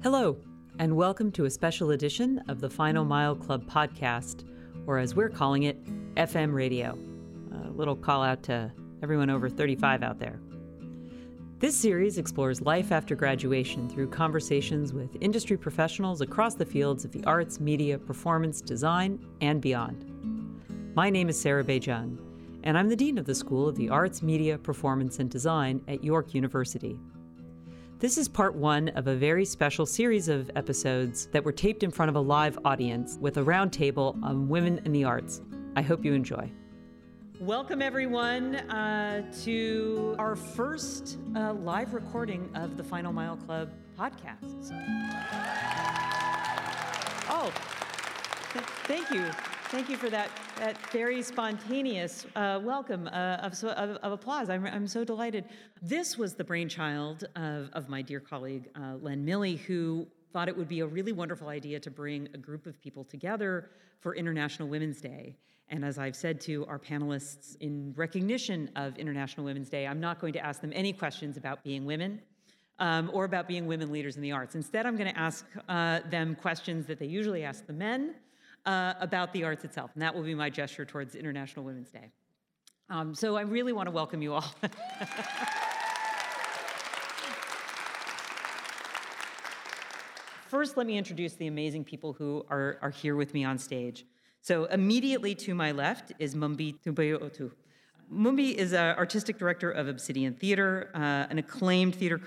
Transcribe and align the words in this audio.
Hello, 0.00 0.36
and 0.78 0.94
welcome 0.94 1.32
to 1.32 1.46
a 1.46 1.50
special 1.50 1.90
edition 1.90 2.40
of 2.46 2.60
the 2.60 2.70
Final 2.70 3.04
Mile 3.04 3.34
Club 3.34 3.68
podcast, 3.68 4.44
or 4.86 4.98
as 4.98 5.16
we're 5.16 5.28
calling 5.28 5.64
it, 5.64 5.84
FM 6.14 6.54
radio. 6.54 6.96
A 7.64 7.70
little 7.72 7.96
call 7.96 8.22
out 8.22 8.44
to 8.44 8.70
everyone 9.02 9.28
over 9.28 9.48
35 9.48 10.04
out 10.04 10.20
there. 10.20 10.38
This 11.58 11.74
series 11.74 12.16
explores 12.16 12.60
life 12.60 12.92
after 12.92 13.16
graduation 13.16 13.88
through 13.88 14.10
conversations 14.10 14.92
with 14.92 15.16
industry 15.20 15.56
professionals 15.56 16.20
across 16.20 16.54
the 16.54 16.64
fields 16.64 17.04
of 17.04 17.10
the 17.10 17.24
arts, 17.24 17.58
media, 17.58 17.98
performance, 17.98 18.60
design, 18.60 19.18
and 19.40 19.60
beyond. 19.60 20.04
My 20.94 21.10
name 21.10 21.28
is 21.28 21.40
Sarah 21.40 21.64
Bay-Cheng, 21.64 22.20
and 22.62 22.78
I'm 22.78 22.88
the 22.88 22.94
Dean 22.94 23.18
of 23.18 23.24
the 23.24 23.34
School 23.34 23.68
of 23.68 23.74
the 23.74 23.88
Arts, 23.88 24.22
Media, 24.22 24.58
Performance, 24.58 25.18
and 25.18 25.28
Design 25.28 25.82
at 25.88 26.04
York 26.04 26.34
University. 26.34 27.00
This 28.00 28.16
is 28.16 28.28
part 28.28 28.54
one 28.54 28.90
of 28.90 29.08
a 29.08 29.16
very 29.16 29.44
special 29.44 29.84
series 29.84 30.28
of 30.28 30.52
episodes 30.54 31.26
that 31.32 31.42
were 31.42 31.50
taped 31.50 31.82
in 31.82 31.90
front 31.90 32.08
of 32.08 32.14
a 32.14 32.20
live 32.20 32.56
audience 32.64 33.18
with 33.20 33.38
a 33.38 33.40
roundtable 33.40 34.22
on 34.22 34.48
women 34.48 34.80
in 34.84 34.92
the 34.92 35.02
arts. 35.02 35.40
I 35.74 35.82
hope 35.82 36.04
you 36.04 36.12
enjoy. 36.12 36.48
Welcome, 37.40 37.82
everyone, 37.82 38.54
uh, 38.54 39.28
to 39.42 40.14
our 40.16 40.36
first 40.36 41.18
uh, 41.34 41.54
live 41.54 41.92
recording 41.92 42.48
of 42.54 42.76
the 42.76 42.84
Final 42.84 43.12
Mile 43.12 43.36
Club 43.36 43.72
podcast. 43.98 44.72
Oh, 47.28 47.52
th- 48.52 48.64
thank 48.84 49.10
you. 49.10 49.24
Thank 49.70 49.90
you 49.90 49.98
for 49.98 50.08
that, 50.08 50.30
that 50.56 50.78
very 50.92 51.20
spontaneous 51.20 52.24
uh, 52.36 52.58
welcome 52.64 53.06
uh, 53.08 53.36
of, 53.42 53.52
of, 53.64 53.96
of, 53.96 54.12
applause. 54.12 54.48
I'm, 54.48 54.64
I'm 54.64 54.86
so 54.86 55.04
delighted. 55.04 55.44
This 55.82 56.16
was 56.16 56.32
the 56.32 56.42
brainchild 56.42 57.24
of, 57.36 57.68
of 57.74 57.86
my 57.86 58.00
dear 58.00 58.18
colleague, 58.18 58.70
uh, 58.74 58.94
Len 59.02 59.26
Milley, 59.26 59.58
who 59.58 60.06
thought 60.32 60.48
it 60.48 60.56
would 60.56 60.68
be 60.68 60.80
a 60.80 60.86
really 60.86 61.12
wonderful 61.12 61.48
idea 61.48 61.78
to 61.80 61.90
bring 61.90 62.30
a 62.32 62.38
group 62.38 62.64
of 62.64 62.80
people 62.80 63.04
together 63.04 63.68
for 64.00 64.14
International 64.14 64.68
Women's 64.68 65.02
Day. 65.02 65.36
And 65.68 65.84
as 65.84 65.98
I've 65.98 66.16
said 66.16 66.40
to 66.42 66.64
our 66.64 66.78
panelists 66.78 67.54
in 67.60 67.92
recognition 67.94 68.70
of 68.74 68.96
International 68.96 69.44
Women's 69.44 69.68
Day, 69.68 69.86
I'm 69.86 70.00
not 70.00 70.18
going 70.18 70.32
to 70.32 70.40
ask 70.40 70.62
them 70.62 70.72
any 70.74 70.94
questions 70.94 71.36
about 71.36 71.62
being 71.62 71.84
women. 71.84 72.22
Um, 72.80 73.10
or 73.12 73.24
about 73.24 73.48
being 73.48 73.66
women 73.66 73.90
leaders 73.90 74.14
in 74.14 74.22
the 74.22 74.30
arts. 74.30 74.54
Instead, 74.54 74.86
I'm 74.86 74.96
going 74.96 75.10
to 75.12 75.18
ask 75.18 75.44
uh, 75.68 75.98
them 76.10 76.36
questions 76.36 76.86
that 76.86 77.00
they 77.00 77.06
usually 77.06 77.42
ask 77.42 77.66
the 77.66 77.72
men, 77.72 78.14
uh, 78.68 78.94
about 79.00 79.32
the 79.32 79.42
arts 79.44 79.64
itself. 79.64 79.90
And 79.94 80.02
that 80.02 80.14
will 80.14 80.22
be 80.22 80.34
my 80.34 80.50
gesture 80.50 80.84
towards 80.84 81.14
International 81.14 81.64
Women's 81.64 81.88
Day. 81.90 82.10
Um, 82.90 83.14
so 83.14 83.36
I 83.36 83.40
really 83.40 83.72
want 83.72 83.86
to 83.86 83.90
welcome 83.90 84.20
you 84.20 84.34
all. 84.34 84.44
First, 90.48 90.76
let 90.76 90.86
me 90.86 90.98
introduce 90.98 91.32
the 91.34 91.46
amazing 91.46 91.84
people 91.84 92.12
who 92.12 92.44
are, 92.50 92.78
are 92.82 92.90
here 92.90 93.16
with 93.16 93.32
me 93.32 93.42
on 93.44 93.56
stage. 93.58 94.04
So 94.42 94.66
immediately 94.66 95.34
to 95.36 95.54
my 95.54 95.72
left 95.72 96.12
is 96.18 96.34
Mumbi 96.34 96.78
Tindyebwa 96.80 97.22
Otu. 97.22 97.50
Mumbi 98.12 98.54
is 98.54 98.72
an 98.74 98.96
artistic 98.96 99.38
director 99.38 99.70
of 99.70 99.88
Obsidian 99.88 100.34
Theater, 100.34 100.90
uh, 100.94 101.26
an 101.30 101.38
acclaimed 101.38 101.94
theater 101.94 102.18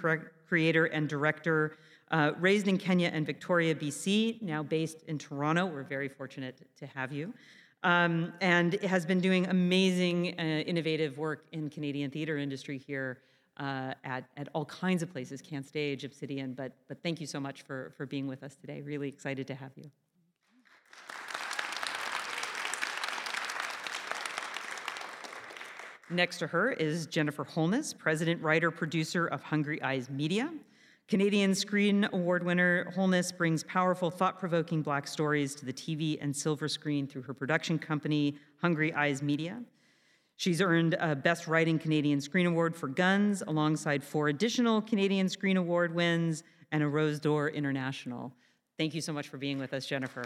creator 0.48 0.86
and 0.86 1.08
director 1.08 1.78
uh, 2.12 2.34
raised 2.40 2.68
in 2.68 2.78
Kenya 2.78 3.10
and 3.14 3.26
Victoria, 3.26 3.74
BC, 3.74 4.42
now 4.42 4.62
based 4.62 5.04
in 5.08 5.18
Toronto. 5.18 5.66
We're 5.66 5.84
very 5.84 6.10
fortunate 6.10 6.68
to 6.78 6.86
have 6.88 7.12
you. 7.12 7.34
Um, 7.84 8.34
and 8.42 8.74
has 8.84 9.06
been 9.06 9.20
doing 9.20 9.48
amazing, 9.48 10.36
uh, 10.38 10.44
innovative 10.44 11.18
work 11.18 11.46
in 11.52 11.70
Canadian 11.70 12.12
theater 12.12 12.38
industry 12.38 12.78
here 12.78 13.22
uh, 13.58 13.94
at, 14.04 14.26
at 14.38 14.50
all 14.54 14.66
kinds 14.66 15.02
of 15.02 15.12
places, 15.12 15.42
Can 15.42 15.64
CanStage, 15.64 16.04
Obsidian. 16.04 16.54
But, 16.54 16.74
but 16.88 17.02
thank 17.02 17.20
you 17.20 17.28
so 17.28 17.40
much 17.40 17.64
for, 17.64 17.94
for 17.98 18.06
being 18.06 18.28
with 18.28 18.44
us 18.44 18.56
today. 18.56 18.82
Really 18.82 19.08
excited 19.08 19.48
to 19.48 19.56
have 19.56 19.72
you. 19.76 19.90
Next 26.10 26.40
to 26.40 26.48
her 26.48 26.74
is 26.74 27.08
Jennifer 27.08 27.46
Holness, 27.46 27.94
president, 27.94 28.42
writer, 28.42 28.70
producer 28.70 29.28
of 29.28 29.42
Hungry 29.42 29.82
Eyes 29.82 30.10
Media. 30.10 30.52
Canadian 31.12 31.54
Screen 31.54 32.08
Award 32.14 32.42
winner 32.42 32.90
Holness 32.96 33.34
brings 33.34 33.66
powerful, 33.66 34.10
thought 34.10 34.40
provoking 34.40 34.82
Black 34.82 35.06
stories 35.06 35.54
to 35.56 35.66
the 35.66 35.74
TV 35.74 36.18
and 36.22 36.34
silver 36.34 36.70
screen 36.70 37.06
through 37.06 37.24
her 37.24 37.34
production 37.34 37.78
company, 37.78 38.38
Hungry 38.62 38.94
Eyes 38.94 39.22
Media. 39.22 39.62
She's 40.38 40.62
earned 40.62 40.96
a 41.02 41.14
Best 41.14 41.48
Writing 41.48 41.78
Canadian 41.78 42.22
Screen 42.22 42.46
Award 42.46 42.74
for 42.78 42.88
Guns, 42.88 43.44
alongside 43.46 44.06
four 44.06 44.30
additional 44.30 44.82
Canadian 44.82 45.28
Screen 45.28 45.58
Award 45.58 45.94
wins 45.94 46.44
and 46.72 46.82
a 46.82 46.88
Rose 46.88 47.20
d'Or 47.20 47.50
International. 47.50 48.32
Thank 48.78 48.96
you 48.96 49.02
so 49.02 49.12
much 49.12 49.28
for 49.28 49.36
being 49.36 49.60
with 49.60 49.74
us, 49.74 49.86
Jennifer. 49.86 50.24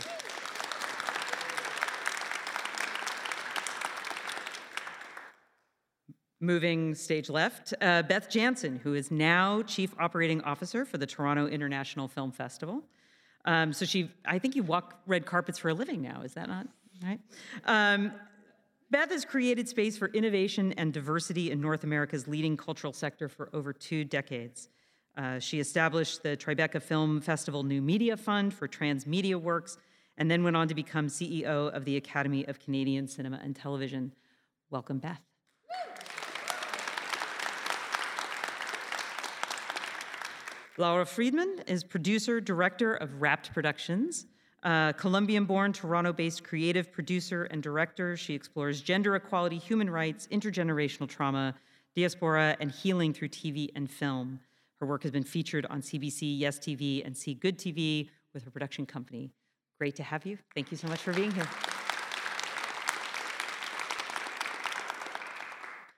Moving 6.42 6.96
stage 6.96 7.30
left, 7.30 7.74
uh, 7.82 8.02
Beth 8.04 8.30
Janson, 8.30 8.78
who 8.84 8.94
is 8.94 9.10
now 9.10 9.62
Chief 9.62 9.96
Operating 9.98 10.42
Officer 10.42 10.84
for 10.84 10.98
the 10.98 11.06
Toronto 11.06 11.48
International 11.48 12.08
Film 12.08 12.32
Festival. 12.32 12.84
Um, 13.46 13.72
so 13.72 13.86
she, 13.86 14.12
I 14.26 14.40
think 14.40 14.56
you 14.56 14.64
walk 14.64 15.00
red 15.08 15.26
carpets 15.26 15.60
for 15.60 15.70
a 15.70 15.74
living 15.74 16.02
now, 16.02 16.22
is 16.24 16.34
that 16.34 16.50
not 16.50 16.68
right? 17.04 17.20
Um, 17.66 18.12
Beth 18.92 19.12
has 19.12 19.26
created 19.26 19.68
space 19.68 19.98
for 19.98 20.08
innovation 20.10 20.74
and 20.74 20.94
diversity 20.94 21.52
in 21.52 21.60
North 21.60 21.84
America's 21.84 22.28
leading 22.28 22.56
cultural 22.56 22.94
sector 22.94 23.28
for 23.28 23.50
over 23.54 23.74
two 23.74 24.04
decades. 24.04 24.70
Uh, 25.18 25.40
she 25.40 25.60
established 25.60 26.24
the 26.24 26.36
Tribeca 26.36 26.82
Film 26.82 27.22
Festival 27.22 27.64
New 27.64 27.82
Media 27.82 28.18
Fund 28.18 28.54
for 28.54 28.68
transmedia 28.68 29.36
works, 29.36 29.78
and 30.18 30.30
then 30.30 30.44
went 30.44 30.56
on 30.56 30.68
to 30.68 30.76
become 30.76 31.08
CEO 31.08 31.74
of 31.74 31.86
the 31.86 31.98
Academy 31.98 32.46
of 32.46 32.60
Canadian 32.60 33.08
Cinema 33.08 33.40
and 33.44 33.56
Television. 33.56 34.12
Welcome, 34.70 35.00
Beth. 35.00 35.22
Laura 40.78 41.06
Friedmann 41.06 41.64
is 41.70 41.86
producer, 41.86 42.42
director 42.42 42.96
of 42.96 43.22
Wrapped 43.22 43.54
Productions. 43.54 44.26
Uh, 44.62 44.92
Colombian 44.94 45.46
born, 45.46 45.72
Toronto 45.72 46.12
based 46.12 46.44
creative 46.44 46.92
producer 46.92 47.46
and 47.46 47.64
director, 47.64 48.18
she 48.18 48.34
explores 48.34 48.82
gender 48.82 49.16
equality, 49.16 49.58
human 49.58 49.90
rights, 49.90 50.28
intergenerational 50.32 51.08
trauma, 51.08 51.56
diaspora, 51.96 52.58
and 52.60 52.72
healing 52.72 53.14
through 53.14 53.30
TV 53.30 53.70
and 53.76 53.90
film. 53.90 54.40
Her 54.82 54.86
work 54.86 55.04
has 55.04 55.12
been 55.12 55.24
featured 55.24 55.66
on 55.68 55.82
CBC, 55.82 56.38
Yes 56.38 56.60
TV, 56.60 57.06
and 57.06 57.16
CGoodTV 57.16 58.10
with 58.34 58.44
her 58.44 58.52
production 58.52 58.86
company. 58.86 59.32
Great 59.78 59.96
to 59.96 60.04
have 60.04 60.26
you. 60.26 60.38
Thank 60.56 60.72
you 60.72 60.78
so 60.78 60.88
much 60.88 61.00
for 61.00 61.14
being 61.14 61.32
here. 61.32 61.48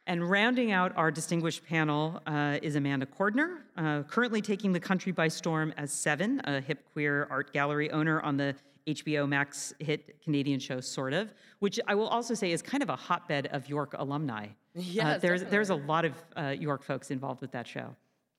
And 0.08 0.30
rounding 0.30 0.72
out 0.72 0.94
our 0.96 1.12
distinguished 1.12 1.66
panel 1.66 2.22
uh, 2.26 2.60
is 2.62 2.78
Amanda 2.78 3.06
Cordner, 3.06 3.58
uh, 3.76 4.04
currently 4.04 4.42
taking 4.42 4.72
the 4.72 4.80
country 4.80 5.12
by 5.12 5.28
storm 5.28 5.74
as 5.76 5.92
7ven, 5.92 6.40
a 6.46 6.62
hip 6.62 6.86
queer 6.94 7.28
art 7.30 7.52
gallery 7.52 7.92
owner 7.92 8.22
on 8.22 8.38
the 8.38 8.56
HBO 8.88 9.28
Max 9.28 9.74
hit 9.80 10.22
Canadian 10.24 10.62
show 10.62 10.80
Sort 10.80 11.12
of, 11.12 11.34
which 11.60 11.78
I 11.88 11.96
will 11.96 12.08
also 12.08 12.34
say 12.36 12.54
is 12.54 12.62
kind 12.62 12.82
of 12.82 12.90
a 12.90 12.96
hotbed 12.96 13.48
of 13.48 13.68
York 13.68 13.96
alumni. 13.98 14.48
Yeah, 14.74 15.10
uh, 15.10 15.18
there's 15.18 15.44
there's 15.44 15.72
a 15.72 15.76
lot 15.76 16.06
of 16.06 16.14
uh, 16.38 16.56
York 16.58 16.84
folks 16.84 17.12
involved 17.12 17.42
with 17.42 17.52
that 17.52 17.68
show. 17.68 17.94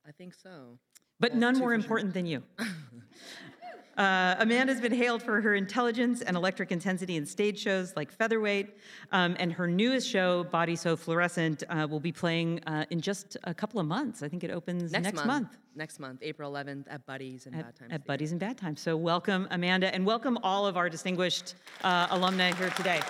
I 0.07 0.13
think 0.13 0.33
so. 0.33 0.79
But 1.21 1.35
none 1.35 1.59
more 1.59 1.75
important 1.75 2.15
than 2.15 2.25
you. 2.25 2.43
Uh, 3.99 4.37
Amanda's 4.39 4.81
been 4.81 4.93
hailed 4.93 5.21
for 5.21 5.41
her 5.41 5.57
intelligence 5.57 6.23
and 6.23 6.37
electric 6.37 6.71
intensity 6.71 7.17
in 7.17 7.27
stage 7.27 7.59
shows 7.59 7.97
like 7.97 8.13
Featherweight, 8.13 8.79
um, 9.11 9.35
and 9.41 9.53
her 9.53 9.67
newest 9.67 10.09
show, 10.09 10.45
Body 10.45 10.77
So 10.77 10.97
Fluorescent, 10.97 11.65
uh, 11.69 11.85
will 11.91 11.99
be 11.99 12.13
playing 12.13 12.63
uh, 12.65 12.85
in 12.91 13.01
just 13.01 13.37
a 13.43 13.53
couple 13.53 13.81
of 13.81 13.87
months. 13.87 14.23
I 14.23 14.29
think 14.29 14.45
it 14.45 14.53
opens 14.53 14.93
next, 14.93 15.03
next 15.03 15.17
month. 15.17 15.27
month. 15.27 15.57
Next 15.75 15.99
month, 15.99 16.21
April 16.23 16.53
11th, 16.53 16.85
at 16.89 17.05
Buddies 17.07 17.47
and 17.47 17.57
at, 17.57 17.65
Bad 17.65 17.77
Times. 17.77 17.93
At 17.93 18.07
Buddies 18.07 18.33
in 18.33 18.39
Bad 18.39 18.57
Times. 18.57 18.81
So 18.81 18.97
welcome, 18.97 19.49
Amanda, 19.51 19.93
and 19.93 20.07
welcome 20.07 20.39
all 20.45 20.65
of 20.65 20.77
our 20.77 20.89
distinguished 20.89 21.57
uh, 21.83 22.07
alumni 22.11 22.53
here 22.53 22.71
today. 22.71 23.01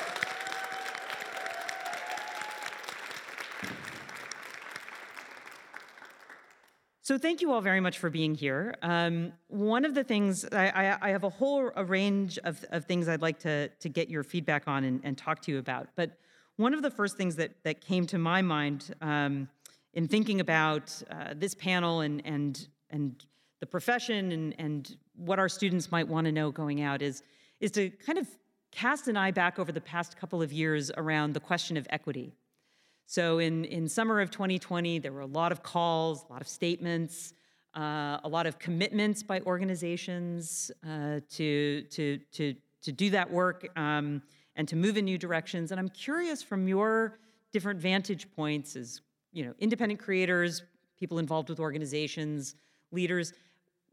So 7.08 7.16
thank 7.16 7.40
you 7.40 7.52
all 7.52 7.62
very 7.62 7.80
much 7.80 7.96
for 7.96 8.10
being 8.10 8.34
here. 8.34 8.74
Um, 8.82 9.32
one 9.46 9.86
of 9.86 9.94
the 9.94 10.04
things, 10.04 10.44
I, 10.52 10.68
I, 10.68 10.98
I, 11.00 11.08
have 11.08 11.24
a 11.24 11.30
whole 11.30 11.70
a 11.74 11.82
range 11.82 12.38
of, 12.44 12.62
of 12.68 12.84
things 12.84 13.08
I'd 13.08 13.22
like 13.22 13.38
to, 13.38 13.68
to 13.68 13.88
get 13.88 14.10
your 14.10 14.22
feedback 14.22 14.64
on 14.66 14.84
and, 14.84 15.00
and 15.02 15.16
talk 15.16 15.40
to 15.44 15.50
you 15.50 15.56
about. 15.56 15.88
But 15.96 16.18
one 16.56 16.74
of 16.74 16.82
the 16.82 16.90
first 16.90 17.16
things 17.16 17.36
that, 17.36 17.52
that 17.62 17.80
came 17.80 18.06
to 18.08 18.18
my 18.18 18.42
mind 18.42 18.94
um, 19.00 19.48
in 19.94 20.06
thinking 20.06 20.40
about 20.40 21.02
uh, 21.10 21.32
this 21.34 21.54
panel 21.54 22.00
and, 22.00 22.20
and, 22.26 22.68
and 22.90 23.24
the 23.60 23.66
profession 23.66 24.30
and, 24.32 24.54
and 24.58 24.94
what 25.16 25.38
our 25.38 25.48
students 25.48 25.90
might 25.90 26.06
want 26.06 26.26
to 26.26 26.32
know 26.32 26.50
going 26.50 26.82
out 26.82 27.00
is, 27.00 27.22
is 27.58 27.70
to 27.70 27.88
kind 27.88 28.18
of 28.18 28.28
cast 28.70 29.08
an 29.08 29.16
eye 29.16 29.30
back 29.30 29.58
over 29.58 29.72
the 29.72 29.80
past 29.80 30.18
couple 30.18 30.42
of 30.42 30.52
years 30.52 30.90
around 30.98 31.32
the 31.32 31.40
question 31.40 31.78
of 31.78 31.86
equity 31.88 32.34
so 33.08 33.38
in, 33.38 33.64
in 33.64 33.88
summer 33.88 34.20
of 34.20 34.30
2020, 34.30 35.00
there 35.00 35.12
were 35.12 35.22
a 35.22 35.26
lot 35.26 35.50
of 35.50 35.64
calls, 35.64 36.24
a 36.28 36.32
lot 36.32 36.40
of 36.40 36.46
statements 36.46 37.34
uh, 37.78 38.18
a 38.24 38.28
lot 38.28 38.46
of 38.46 38.58
commitments 38.58 39.22
by 39.22 39.40
organizations 39.42 40.70
uh, 40.84 41.20
to, 41.30 41.82
to, 41.82 42.18
to, 42.32 42.54
to 42.82 42.92
do 42.92 43.10
that 43.10 43.30
work 43.30 43.68
um, 43.76 44.22
and 44.56 44.66
to 44.66 44.74
move 44.74 44.96
in 44.96 45.04
new 45.04 45.18
directions. 45.18 45.70
And 45.70 45.78
I'm 45.78 45.88
curious 45.88 46.42
from 46.42 46.66
your 46.66 47.18
different 47.52 47.80
vantage 47.80 48.30
points 48.34 48.74
as 48.74 49.00
you 49.32 49.44
know, 49.44 49.54
independent 49.60 50.00
creators, 50.00 50.62
people 50.98 51.18
involved 51.18 51.48
with 51.48 51.60
organizations, 51.60 52.56
leaders, 52.90 53.32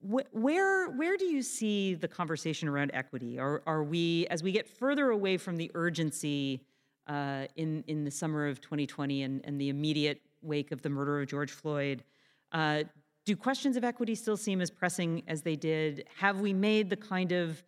wh- 0.02 0.34
where, 0.34 0.90
where 0.90 1.18
do 1.18 1.26
you 1.26 1.44
see 1.44 1.94
the 1.94 2.08
conversation 2.08 2.68
around 2.68 2.90
equity? 2.94 3.38
Are, 3.38 3.62
are 3.68 3.84
we, 3.84 4.26
as 4.28 4.42
we 4.42 4.52
get 4.52 4.68
further 4.68 5.10
away 5.12 5.38
from 5.38 5.58
the 5.58 5.70
urgency 5.76 6.62
uh, 7.08 7.46
in, 7.56 7.84
in 7.88 8.04
the 8.04 8.12
summer 8.12 8.48
of 8.48 8.62
2020 8.62 9.24
and, 9.24 9.42
and 9.44 9.60
the 9.60 9.70
immediate 9.70 10.22
wake 10.42 10.72
of 10.72 10.82
the 10.82 10.90
murder 10.90 11.22
of 11.22 11.28
George 11.28 11.52
Floyd, 11.52 12.04
uh, 12.52 12.84
do 13.26 13.36
questions 13.36 13.76
of 13.76 13.84
equity 13.84 14.16
still 14.16 14.38
seem 14.38 14.62
as 14.62 14.70
pressing 14.70 15.24
as 15.28 15.42
they 15.42 15.56
did? 15.56 16.06
Have 16.18 16.40
we 16.42 16.54
made 16.54 16.90
the 16.90 16.96
kind 16.96 17.32
of 17.32 17.64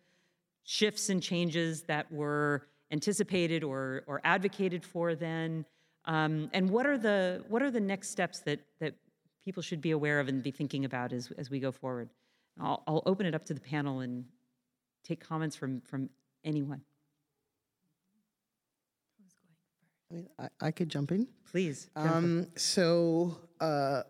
shifts 0.62 1.08
and 1.08 1.22
changes 1.22 1.82
that 1.82 2.10
were 2.12 2.66
anticipated 2.92 3.64
or, 3.64 4.04
or 4.06 4.20
advocated 4.24 4.84
for 4.84 5.14
then? 5.14 5.64
Um, 6.04 6.48
and 6.54 6.70
what 6.70 6.86
are 6.86 6.96
the 6.96 7.44
what 7.48 7.62
are 7.62 7.70
the 7.70 7.80
next 7.80 8.10
steps 8.10 8.40
that 8.40 8.60
that 8.80 8.94
people 9.44 9.62
should 9.62 9.80
be 9.80 9.90
aware 9.90 10.20
of 10.20 10.28
and 10.28 10.42
be 10.42 10.50
thinking 10.50 10.84
about 10.84 11.12
as 11.12 11.30
as 11.36 11.50
we 11.50 11.60
go 11.60 11.70
forward? 11.70 12.08
I'll, 12.60 12.82
I'll 12.86 13.02
open 13.04 13.26
it 13.26 13.34
up 13.34 13.44
to 13.46 13.54
the 13.54 13.60
panel 13.60 14.00
and 14.00 14.24
take 15.04 15.20
comments 15.20 15.54
from 15.54 15.80
from 15.82 16.08
anyone. 16.44 16.82
I 20.10 20.14
mean, 20.14 20.28
I, 20.38 20.48
I 20.60 20.70
could 20.70 20.88
jump 20.88 21.12
in. 21.12 21.28
Please. 21.50 21.90
Jennifer. 21.96 22.16
Um, 22.16 22.46
so, 22.56 23.36
uh, 23.60 24.02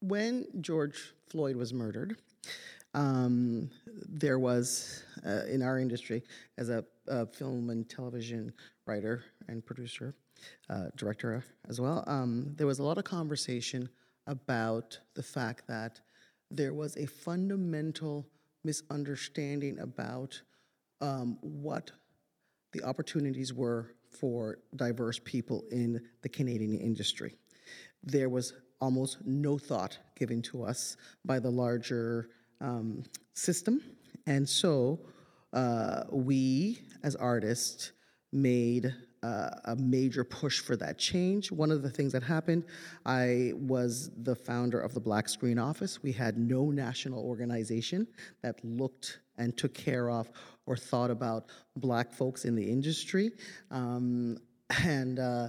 when 0.00 0.46
George 0.60 1.14
Floyd 1.30 1.56
was 1.56 1.72
murdered, 1.72 2.18
um, 2.92 3.70
there 4.08 4.38
was 4.38 5.02
uh, 5.26 5.44
in 5.50 5.62
our 5.62 5.78
industry, 5.78 6.22
as 6.58 6.68
a, 6.68 6.84
a, 7.08 7.26
film 7.26 7.70
and 7.70 7.88
television 7.88 8.52
writer 8.86 9.24
and 9.48 9.64
producer, 9.64 10.14
uh, 10.68 10.86
director 10.96 11.42
as 11.68 11.80
well, 11.80 12.04
um, 12.06 12.52
there 12.56 12.66
was 12.66 12.78
a 12.78 12.82
lot 12.82 12.98
of 12.98 13.04
conversation 13.04 13.88
about 14.26 14.98
the 15.14 15.22
fact 15.22 15.66
that 15.66 16.00
there 16.50 16.74
was 16.74 16.96
a 16.96 17.06
fundamental 17.06 18.26
misunderstanding 18.62 19.78
about 19.80 20.40
um, 21.00 21.38
what 21.40 21.90
the 22.72 22.82
opportunities 22.82 23.52
were 23.52 23.94
for 24.14 24.58
diverse 24.76 25.20
people 25.24 25.64
in 25.70 26.00
the 26.22 26.28
Canadian 26.28 26.78
industry. 26.78 27.36
There 28.02 28.28
was 28.28 28.54
almost 28.80 29.18
no 29.24 29.58
thought 29.58 29.98
given 30.16 30.42
to 30.42 30.64
us 30.64 30.96
by 31.24 31.38
the 31.38 31.50
larger 31.50 32.28
um, 32.60 33.02
system. 33.32 33.80
And 34.26 34.48
so 34.48 35.00
uh, 35.52 36.04
we, 36.10 36.80
as 37.02 37.16
artists, 37.16 37.92
made 38.32 38.92
uh, 39.22 39.50
a 39.64 39.76
major 39.76 40.22
push 40.22 40.60
for 40.60 40.76
that 40.76 40.98
change. 40.98 41.50
One 41.50 41.70
of 41.70 41.82
the 41.82 41.88
things 41.88 42.12
that 42.12 42.22
happened, 42.22 42.64
I 43.06 43.52
was 43.54 44.10
the 44.18 44.34
founder 44.34 44.78
of 44.78 44.92
the 44.92 45.00
Black 45.00 45.28
Screen 45.28 45.58
Office. 45.58 46.02
We 46.02 46.12
had 46.12 46.36
no 46.36 46.70
national 46.70 47.24
organization 47.24 48.06
that 48.42 48.62
looked 48.62 49.20
and 49.38 49.56
took 49.56 49.74
care 49.74 50.10
of 50.10 50.30
or 50.66 50.76
thought 50.76 51.10
about 51.10 51.46
black 51.76 52.12
folks 52.12 52.44
in 52.44 52.54
the 52.54 52.68
industry. 52.70 53.32
Um, 53.70 54.38
and 54.84 55.18
uh, 55.18 55.48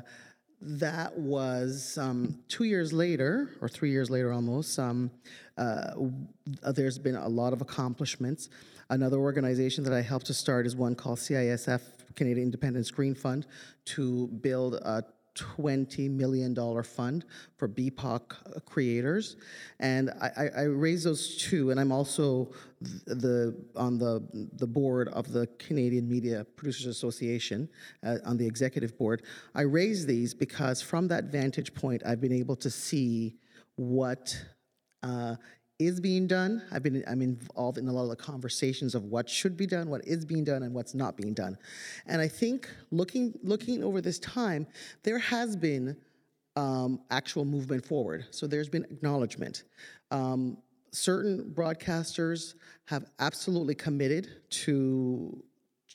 that 0.62 1.18
was 1.18 1.98
um, 1.98 2.40
two 2.48 2.64
years 2.64 2.92
later, 2.92 3.50
or 3.62 3.70
three 3.70 3.92
years 3.92 4.10
later 4.10 4.34
almost. 4.34 4.78
Um, 4.80 5.12
uh, 5.58 5.94
there's 6.74 6.98
been 6.98 7.16
a 7.16 7.28
lot 7.28 7.54
of 7.54 7.62
accomplishments. 7.62 8.50
Another 8.90 9.18
organization 9.18 9.84
that 9.84 9.94
I 9.94 10.02
helped 10.02 10.28
to 10.28 10.34
start 10.34 10.66
is 10.66 10.76
one 10.76 10.96
called 10.96 11.20
CISF, 11.20 11.82
Canadian 12.16 12.48
Independent 12.48 12.86
Screen 12.86 13.16
Fund, 13.16 13.46
to 13.86 14.28
build 14.28 14.76
a 14.76 15.04
$20 15.36 16.10
million 16.10 16.56
fund 16.84 17.26
for 17.58 17.68
BIPOC 17.68 18.66
creators. 18.66 19.36
And 19.80 20.12
I, 20.22 20.50
I, 20.56 20.62
raise 20.64 21.04
those 21.04 21.38
two, 21.38 21.72
and 21.72 21.80
I'm 21.80 21.92
also 21.92 22.52
the, 22.82 23.56
on 23.76 23.98
the, 23.98 24.24
the 24.54 24.68
board 24.68 25.10
of 25.10 25.32
the 25.32 25.48
Canadian 25.60 26.08
Media 26.08 26.46
Producers 26.56 26.88
Association, 26.88 27.70
uh, 28.04 28.18
on 28.26 28.38
the 28.38 28.48
executive 28.48 28.98
board. 28.98 29.24
I 29.54 29.62
raise 29.62 30.06
these 30.06 30.34
because 30.34 30.82
from 30.82 31.08
that 31.10 31.26
vantage 31.26 31.74
point, 31.74 32.02
I've 32.06 32.22
been 32.22 32.34
able 32.34 32.56
to 32.58 32.70
see 32.70 33.36
what 33.76 34.36
uh, 35.04 35.36
is 35.80 36.00
being 36.00 36.28
done. 36.28 36.62
I've 36.72 36.84
been 36.84 37.04
I'm 37.08 37.22
involved 37.22 37.78
in 37.78 37.88
a 37.88 37.92
lot 37.92 38.04
of 38.04 38.10
the 38.10 38.16
conversations 38.16 38.96
of 38.96 39.06
what 39.06 39.30
should 39.30 39.58
be 39.58 39.68
done, 39.68 39.90
what 39.90 40.06
is 40.06 40.26
being 40.26 40.44
done, 40.44 40.64
and 40.64 40.74
what's 40.74 40.94
not 40.94 41.18
being 41.18 41.34
done. 41.34 41.58
And 42.06 42.22
I 42.22 42.28
think 42.28 42.70
looking 42.92 43.38
looking 43.44 43.84
over 43.84 44.02
this 44.02 44.20
time, 44.20 44.68
there 45.04 45.20
has 45.20 45.56
been 45.56 45.98
um, 46.56 47.02
actual 47.12 47.44
movement 47.46 47.86
forward. 47.86 48.26
So 48.32 48.48
there's 48.48 48.70
been 48.70 48.86
acknowledgement. 48.86 49.64
Um, 50.12 50.58
certain 50.92 51.52
broadcasters 51.54 52.56
have 52.86 53.06
absolutely 53.20 53.76
committed 53.76 54.30
to 54.50 55.44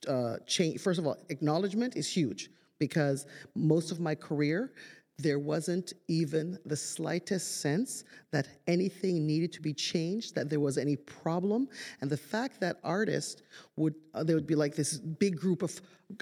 uh, 0.06 0.36
change. 0.46 0.80
First 0.80 0.98
of 0.98 1.06
all, 1.06 1.16
acknowledgement 1.30 1.96
is 1.96 2.06
huge 2.06 2.50
because 2.78 3.26
most 3.54 3.90
of 3.92 4.00
my 4.00 4.14
career 4.14 4.72
there 5.22 5.38
wasn't 5.38 5.92
even 6.08 6.58
the 6.64 6.76
slightest 6.76 7.60
sense 7.60 8.04
that 8.30 8.48
anything 8.66 9.26
needed 9.26 9.52
to 9.52 9.60
be 9.60 9.72
changed, 9.72 10.34
that 10.34 10.48
there 10.48 10.60
was 10.60 10.78
any 10.78 10.96
problem. 10.96 11.68
And 12.00 12.10
the 12.10 12.16
fact 12.16 12.60
that 12.60 12.78
artists 12.84 13.42
would, 13.76 13.94
uh, 14.14 14.24
there 14.24 14.36
would 14.36 14.46
be 14.46 14.54
like 14.54 14.74
this 14.74 14.98
big 14.98 15.36
group 15.36 15.62
of 15.62 15.80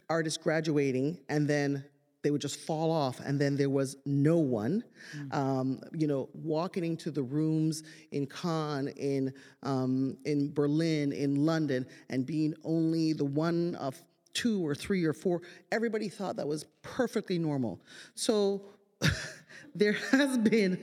artists 0.08 0.38
graduating, 0.38 1.18
and 1.28 1.48
then 1.48 1.84
they 2.22 2.30
would 2.30 2.40
just 2.40 2.58
fall 2.58 2.90
off, 2.90 3.20
and 3.20 3.40
then 3.40 3.56
there 3.56 3.70
was 3.70 3.96
no 4.04 4.38
one. 4.38 4.82
Mm. 5.16 5.34
Um, 5.34 5.80
you 5.94 6.06
know, 6.06 6.28
walking 6.34 6.84
into 6.84 7.10
the 7.10 7.22
rooms 7.22 7.84
in 8.10 8.26
Cannes, 8.26 8.88
in 8.96 9.32
um, 9.62 10.16
in 10.24 10.52
Berlin, 10.52 11.12
in 11.12 11.46
London, 11.46 11.86
and 12.10 12.26
being 12.26 12.54
only 12.64 13.12
the 13.12 13.24
one 13.24 13.76
of 13.76 14.02
two 14.34 14.66
or 14.66 14.74
three 14.74 15.04
or 15.04 15.12
four, 15.12 15.42
everybody 15.72 16.08
thought 16.08 16.36
that 16.36 16.46
was 16.46 16.64
perfectly 16.82 17.38
normal. 17.38 17.80
So 18.14 18.62
there 19.74 19.92
has 20.10 20.38
been 20.38 20.78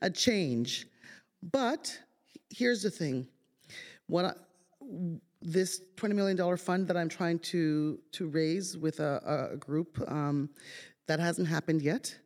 a 0.00 0.10
change. 0.10 0.86
But 1.52 1.98
here's 2.50 2.82
the 2.82 2.90
thing 2.90 3.28
what 4.06 4.24
I, 4.24 4.32
this 5.40 5.82
$20 5.96 6.14
million 6.14 6.56
fund 6.56 6.88
that 6.88 6.96
I'm 6.96 7.08
trying 7.08 7.38
to, 7.40 7.98
to 8.12 8.26
raise 8.26 8.76
with 8.76 9.00
a, 9.00 9.50
a 9.52 9.56
group, 9.56 10.02
um, 10.08 10.50
that 11.06 11.20
hasn't 11.20 11.48
happened 11.48 11.82
yet. 11.82 12.16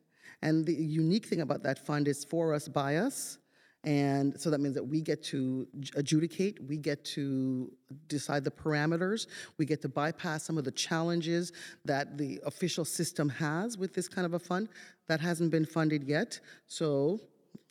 And 0.42 0.66
the 0.66 0.74
unique 0.74 1.26
thing 1.26 1.40
about 1.40 1.62
that 1.62 1.78
fund 1.78 2.08
is 2.08 2.24
for 2.24 2.52
us, 2.52 2.68
by 2.68 2.96
us. 2.96 3.38
And 3.84 4.40
so 4.40 4.48
that 4.50 4.60
means 4.60 4.76
that 4.76 4.84
we 4.84 5.00
get 5.00 5.24
to 5.24 5.66
adjudicate, 5.96 6.62
we 6.68 6.76
get 6.76 7.04
to 7.06 7.70
decide 8.06 8.44
the 8.44 8.50
parameters, 8.50 9.26
we 9.58 9.66
get 9.66 9.82
to 9.82 9.88
bypass 9.88 10.44
some 10.44 10.56
of 10.56 10.62
the 10.62 10.70
challenges 10.70 11.52
that 11.84 12.16
the 12.16 12.40
official 12.46 12.84
system 12.84 13.28
has 13.28 13.76
with 13.76 13.92
this 13.92 14.08
kind 14.08 14.24
of 14.24 14.34
a 14.34 14.38
fund. 14.38 14.68
That 15.08 15.20
hasn't 15.20 15.50
been 15.50 15.66
funded 15.66 16.04
yet, 16.04 16.38
so 16.68 17.20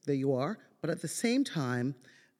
there 0.06 0.16
you 0.16 0.34
are. 0.34 0.60
But 0.82 0.90
at 0.90 1.02
the 1.02 1.08
same 1.08 1.44
time, 1.46 1.96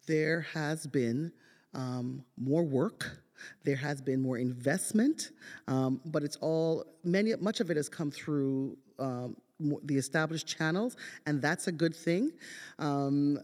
there 0.06 0.42
has 0.54 0.86
been 0.86 1.32
um, 1.74 2.26
more 2.38 2.64
work. 2.64 3.20
There 3.64 3.78
has 3.78 4.02
been 4.02 4.22
more 4.22 4.38
investment, 4.38 5.32
um, 5.68 6.02
but 6.06 6.24
it's 6.24 6.36
all 6.38 6.86
many. 7.04 7.34
Much 7.40 7.60
of 7.60 7.72
it 7.72 7.78
has 7.78 7.90
come 7.90 8.12
through 8.12 8.78
um, 9.00 9.36
the 9.84 9.96
established 9.96 10.48
channels, 10.48 10.96
and 11.26 11.42
that's 11.42 11.68
a 11.68 11.72
good 11.72 11.96
thing. 11.96 12.32
Um, 12.78 13.40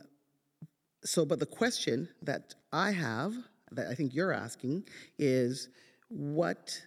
so, 1.07 1.25
but 1.25 1.39
the 1.39 1.45
question 1.45 2.09
that 2.21 2.53
I 2.73 2.91
have, 2.91 3.33
that 3.71 3.87
I 3.87 3.95
think 3.95 4.13
you're 4.13 4.33
asking, 4.33 4.83
is 5.17 5.69
what 6.09 6.81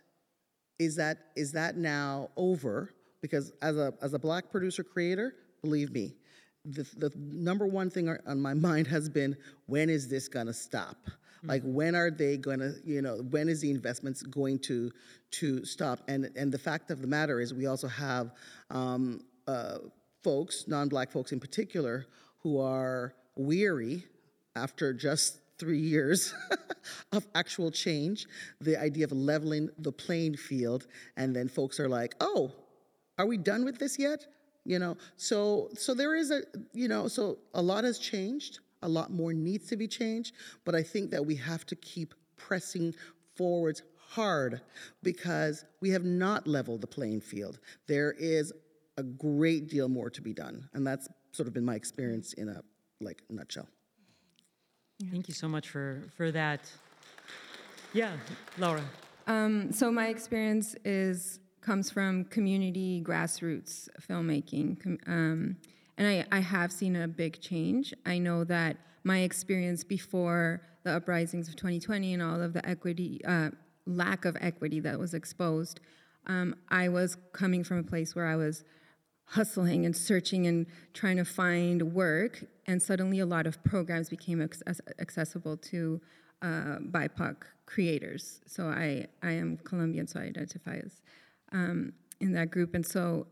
is 0.79 0.97
that? 0.97 1.19
Is 1.37 1.53
that 1.53 1.77
now 1.77 2.29
over? 2.37 2.91
Because 3.23 3.53
as 3.63 3.79
a 3.79 3.95
as 4.03 4.13
a 4.13 4.19
black 4.19 4.51
producer 4.51 4.85
creator, 4.85 5.35
believe 5.63 5.91
me, 5.93 6.17
the, 6.67 6.87
the 6.99 7.11
number 7.17 7.67
one 7.67 7.89
thing 7.89 8.15
on 8.27 8.41
my 8.41 8.53
mind 8.69 8.87
has 8.89 9.09
been 9.09 9.37
when 9.67 9.89
is 9.89 10.07
this 10.07 10.29
gonna 10.29 10.53
stop? 10.53 10.99
Mm-hmm. 11.07 11.49
Like 11.49 11.63
when 11.65 11.95
are 11.95 12.11
they 12.11 12.37
gonna, 12.37 12.73
you 12.85 13.01
know, 13.01 13.23
when 13.31 13.49
is 13.49 13.63
the 13.63 13.71
investments 13.71 14.23
going 14.23 14.59
to 14.61 14.91
to 15.33 15.65
stop? 15.65 16.01
And 16.09 16.31
and 16.37 16.53
the 16.53 16.59
fact 16.59 16.91
of 16.91 17.01
the 17.01 17.09
matter 17.09 17.41
is, 17.41 17.55
we 17.55 17.65
also 17.65 17.89
have 17.89 18.33
um, 18.69 19.23
uh, 19.47 19.79
folks, 20.23 20.67
non-black 20.69 21.11
folks 21.11 21.33
in 21.33 21.41
particular, 21.41 22.05
who 22.43 22.61
are 22.61 23.15
weary 23.37 24.05
after 24.57 24.93
just 24.93 25.41
three 25.59 25.79
years 25.79 26.35
of 27.13 27.27
actual 27.35 27.71
change, 27.71 28.27
the 28.61 28.77
idea 28.81 29.05
of 29.05 29.13
leveling 29.13 29.69
the 29.79 29.93
playing 29.93 30.37
field, 30.37 30.87
and 31.17 31.35
then 31.37 31.49
folks 31.49 31.79
are 31.79 31.89
like, 31.89 32.15
oh, 32.21 32.53
are 33.19 33.27
we 33.27 33.37
done 33.37 33.65
with 33.65 33.79
this 33.79 33.99
yet? 33.99 34.27
You 34.65 34.79
know, 34.79 34.97
so 35.17 35.69
so 35.75 35.95
there 35.95 36.15
is 36.15 36.31
a 36.31 36.43
you 36.73 36.89
know, 36.89 37.09
so 37.09 37.39
a 37.55 37.63
lot 37.63 37.85
has 37.85 37.99
changed. 37.99 38.61
a 38.83 38.89
lot 38.89 39.11
more 39.11 39.35
needs 39.35 39.69
to 39.69 39.77
be 39.77 39.87
changed, 39.87 40.35
but 40.65 40.75
I 40.75 40.83
think 40.83 41.11
that 41.11 41.25
we 41.25 41.37
have 41.37 41.67
to 41.67 41.77
keep 41.77 42.15
pressing 42.39 42.95
forwards 43.37 43.83
hard 43.97 44.63
because 45.03 45.65
we 45.83 45.91
have 45.91 46.05
not 46.05 46.47
leveled 46.47 46.81
the 46.81 46.87
playing 46.87 47.21
field. 47.21 47.59
There 47.87 48.13
is 48.13 48.53
a 48.97 49.03
great 49.03 49.69
deal 49.69 49.89
more 49.89 50.11
to 50.11 50.23
be 50.23 50.33
done, 50.33 50.69
and 50.73 50.87
that's 50.87 51.09
sort 51.33 51.47
of 51.47 51.53
been 51.55 51.65
my 51.65 51.75
experience 51.75 52.33
in 52.35 52.49
a 52.49 52.63
like 53.01 53.23
nutshell. 53.29 53.69
Thank 55.11 55.29
you 55.29 55.35
so 55.35 55.49
much 55.49 55.69
for 55.69 56.03
for 56.17 56.31
that. 56.33 56.71
Yeah, 57.93 58.13
Laura. 58.59 58.83
Um, 59.27 59.73
so 59.73 59.91
my 59.91 60.09
experience 60.09 60.77
is 60.85 61.41
comes 61.61 61.91
from 61.91 62.25
community 62.25 63.03
grassroots 63.05 63.89
filmmaking, 64.01 64.99
um, 65.07 65.57
and 65.99 66.07
I, 66.07 66.25
I 66.33 66.41
have 66.41 66.73
seen 66.73 66.97
a 66.97 67.09
big 67.09 67.41
change. 67.41 67.93
I 68.07 68.19
know 68.19 68.45
that 68.45 68.77
my 69.05 69.21
experience 69.21 69.85
before 69.85 70.63
the 70.85 70.93
uprisings 70.93 71.49
of 71.49 71.57
2020 71.57 72.15
and 72.15 72.23
all 72.23 72.41
of 72.41 72.53
the 72.53 72.67
equity 72.67 73.21
uh, 73.25 73.51
lack 73.87 74.25
of 74.25 74.37
equity 74.41 74.81
that 74.81 74.99
was 74.99 75.15
exposed, 75.15 75.81
um, 76.27 76.55
I 76.69 76.89
was 76.89 77.17
coming 77.33 77.65
from 77.65 77.79
a 77.79 77.83
place 77.83 78.15
where 78.15 78.27
I 78.27 78.37
was 78.37 78.65
hustling 79.31 79.87
and 79.87 79.97
searching 79.97 80.47
and 80.47 80.67
trying 80.93 81.17
to 81.17 81.25
find 81.25 81.95
work, 81.95 82.45
and 82.67 82.83
suddenly 82.83 83.21
a 83.21 83.27
lot 83.27 83.47
of 83.47 83.63
programs 83.63 84.09
became 84.09 84.43
ac- 84.43 84.63
accessible 84.99 85.57
to 85.57 86.01
uh, 86.43 86.79
BIPOC 86.91 87.37
creators. 87.67 88.41
So 88.47 88.67
I, 88.67 89.07
I 89.23 89.33
am 89.33 89.59
Colombian, 89.59 90.07
so 90.07 90.21
I 90.21 90.25
identify 90.25 90.77
as 90.85 91.01
um, 91.53 91.93
in 92.21 92.33
that 92.33 92.51
group, 92.51 92.75
and 92.75 92.85
so 92.85 93.27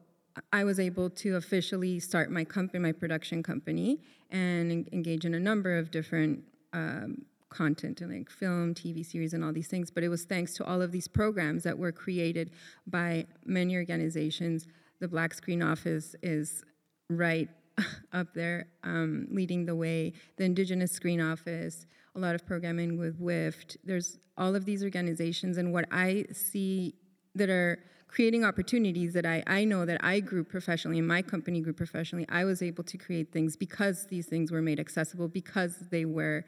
I 0.52 0.62
was 0.62 0.78
able 0.78 1.10
to 1.10 1.36
officially 1.36 1.98
start 1.98 2.30
my 2.30 2.44
company, 2.44 2.78
my 2.78 2.92
production 2.92 3.42
company, 3.42 4.00
and 4.30 4.70
en- 4.70 4.88
engage 4.92 5.24
in 5.24 5.34
a 5.34 5.40
number 5.40 5.76
of 5.76 5.90
different 5.90 6.44
um, 6.72 7.24
content 7.48 8.00
and 8.00 8.12
like 8.12 8.30
film, 8.30 8.74
TV 8.74 9.04
series, 9.04 9.32
and 9.32 9.44
all 9.44 9.52
these 9.52 9.68
things. 9.68 9.90
But 9.90 10.04
it 10.04 10.08
was 10.08 10.24
thanks 10.24 10.52
to 10.54 10.64
all 10.64 10.80
of 10.80 10.92
these 10.92 11.08
programs 11.08 11.64
that 11.64 11.78
were 11.78 11.92
created 11.92 12.50
by 12.86 13.26
many 13.44 13.74
organizations. 13.76 14.66
The 15.00 15.08
Black 15.08 15.34
Screen 15.34 15.62
Office 15.62 16.14
is 16.22 16.64
right 17.08 17.48
up 18.12 18.34
there, 18.34 18.68
um, 18.82 19.28
leading 19.30 19.66
the 19.66 19.76
way. 19.76 20.12
The 20.36 20.44
Indigenous 20.44 20.92
Screen 20.92 21.20
Office, 21.20 21.86
a 22.14 22.18
lot 22.18 22.34
of 22.34 22.46
programming 22.46 22.98
with 22.98 23.18
WIFT. 23.18 23.76
There's 23.84 24.18
all 24.36 24.54
of 24.54 24.64
these 24.64 24.82
organizations, 24.82 25.56
and 25.56 25.72
what 25.72 25.86
I 25.90 26.24
see 26.32 26.94
that 27.34 27.48
are 27.48 27.78
creating 28.08 28.44
opportunities 28.44 29.12
that 29.12 29.26
I, 29.26 29.42
I 29.46 29.64
know 29.64 29.84
that 29.84 30.02
I 30.02 30.20
grew 30.20 30.42
professionally 30.42 30.98
and 30.98 31.06
my 31.06 31.22
company 31.22 31.60
grew 31.60 31.74
professionally. 31.74 32.26
I 32.30 32.44
was 32.44 32.62
able 32.62 32.82
to 32.84 32.96
create 32.96 33.32
things 33.32 33.54
because 33.54 34.06
these 34.06 34.26
things 34.26 34.50
were 34.50 34.62
made 34.62 34.80
accessible, 34.80 35.28
because 35.28 35.76
they 35.90 36.06
were 36.06 36.44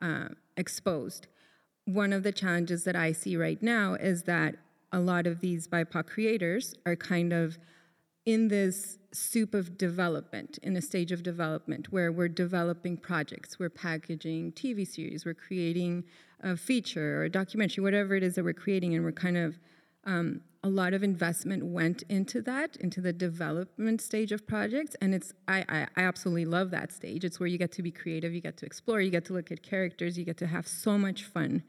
uh, 0.00 0.28
exposed. 0.56 1.26
One 1.84 2.12
of 2.12 2.22
the 2.22 2.32
challenges 2.32 2.84
that 2.84 2.94
I 2.94 3.12
see 3.12 3.36
right 3.36 3.60
now 3.60 3.94
is 3.94 4.22
that 4.24 4.54
a 4.92 5.00
lot 5.00 5.26
of 5.26 5.40
these 5.40 5.66
BIPOC 5.68 6.06
creators 6.06 6.74
are 6.86 6.96
kind 6.96 7.32
of 7.32 7.58
in 8.26 8.48
this 8.48 8.98
soup 9.12 9.54
of 9.54 9.76
development, 9.76 10.58
in 10.62 10.76
a 10.76 10.82
stage 10.82 11.10
of 11.10 11.22
development 11.22 11.92
where 11.92 12.12
we're 12.12 12.28
developing 12.28 12.96
projects, 12.96 13.58
we're 13.58 13.70
packaging 13.70 14.52
TV 14.52 14.86
series, 14.86 15.24
we're 15.24 15.34
creating 15.34 16.04
a 16.42 16.56
feature 16.56 17.20
or 17.20 17.24
a 17.24 17.30
documentary, 17.30 17.82
whatever 17.82 18.14
it 18.14 18.22
is 18.22 18.34
that 18.34 18.44
we're 18.44 18.52
creating, 18.52 18.94
and 18.94 19.04
we're 19.04 19.12
kind 19.12 19.36
of 19.36 19.58
um, 20.04 20.40
a 20.62 20.68
lot 20.68 20.92
of 20.92 21.02
investment 21.02 21.64
went 21.64 22.02
into 22.08 22.42
that, 22.42 22.76
into 22.76 23.00
the 23.00 23.12
development 23.12 24.00
stage 24.00 24.32
of 24.32 24.46
projects, 24.46 24.94
and 25.00 25.14
it's 25.14 25.32
I, 25.48 25.64
I, 25.68 25.86
I 25.96 26.02
absolutely 26.02 26.44
love 26.44 26.70
that 26.70 26.92
stage. 26.92 27.24
It's 27.24 27.40
where 27.40 27.46
you 27.46 27.58
get 27.58 27.72
to 27.72 27.82
be 27.82 27.90
creative, 27.90 28.32
you 28.32 28.40
get 28.40 28.56
to 28.58 28.66
explore, 28.66 29.00
you 29.00 29.10
get 29.10 29.24
to 29.26 29.32
look 29.32 29.50
at 29.50 29.62
characters, 29.62 30.18
you 30.18 30.24
get 30.24 30.36
to 30.38 30.46
have 30.46 30.68
so 30.68 30.98
much 30.98 31.24
fun. 31.24 31.62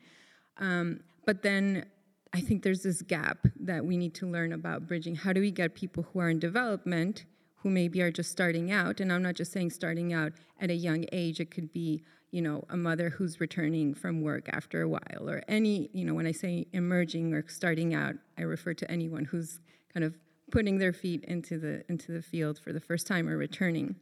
Um, 0.57 1.01
but 1.25 1.41
then 1.41 1.85
I 2.33 2.41
think 2.41 2.63
there's 2.63 2.83
this 2.83 3.01
gap 3.01 3.45
that 3.59 3.85
we 3.85 3.97
need 3.97 4.13
to 4.15 4.27
learn 4.27 4.53
about 4.53 4.87
bridging. 4.87 5.15
How 5.15 5.33
do 5.33 5.41
we 5.41 5.51
get 5.51 5.75
people 5.75 6.03
who 6.03 6.19
are 6.19 6.29
in 6.29 6.39
development, 6.39 7.25
who 7.57 7.69
maybe 7.69 8.01
are 8.01 8.11
just 8.11 8.31
starting 8.31 8.71
out, 8.71 8.99
and 8.99 9.11
I'm 9.11 9.21
not 9.21 9.35
just 9.35 9.51
saying 9.51 9.71
starting 9.71 10.13
out 10.13 10.31
at 10.59 10.69
a 10.69 10.75
young 10.75 11.05
age, 11.11 11.39
it 11.39 11.51
could 11.51 11.73
be 11.73 12.03
you 12.31 12.41
know, 12.41 12.63
a 12.69 12.77
mother 12.77 13.09
who's 13.09 13.41
returning 13.41 13.93
from 13.93 14.21
work 14.21 14.47
after 14.49 14.81
a 14.81 14.87
while, 14.87 15.29
or 15.29 15.43
any, 15.47 15.89
you 15.93 16.05
know, 16.05 16.13
when 16.13 16.25
I 16.25 16.31
say 16.31 16.65
emerging 16.71 17.33
or 17.33 17.45
starting 17.47 17.93
out, 17.93 18.15
I 18.37 18.43
refer 18.43 18.73
to 18.73 18.89
anyone 18.89 19.25
who's 19.25 19.59
kind 19.93 20.05
of 20.05 20.17
putting 20.49 20.77
their 20.77 20.93
feet 20.93 21.23
into 21.25 21.57
the 21.57 21.83
into 21.89 22.11
the 22.11 22.21
field 22.21 22.57
for 22.57 22.71
the 22.71 22.79
first 22.79 23.05
time 23.05 23.27
or 23.27 23.37
returning. 23.37 23.95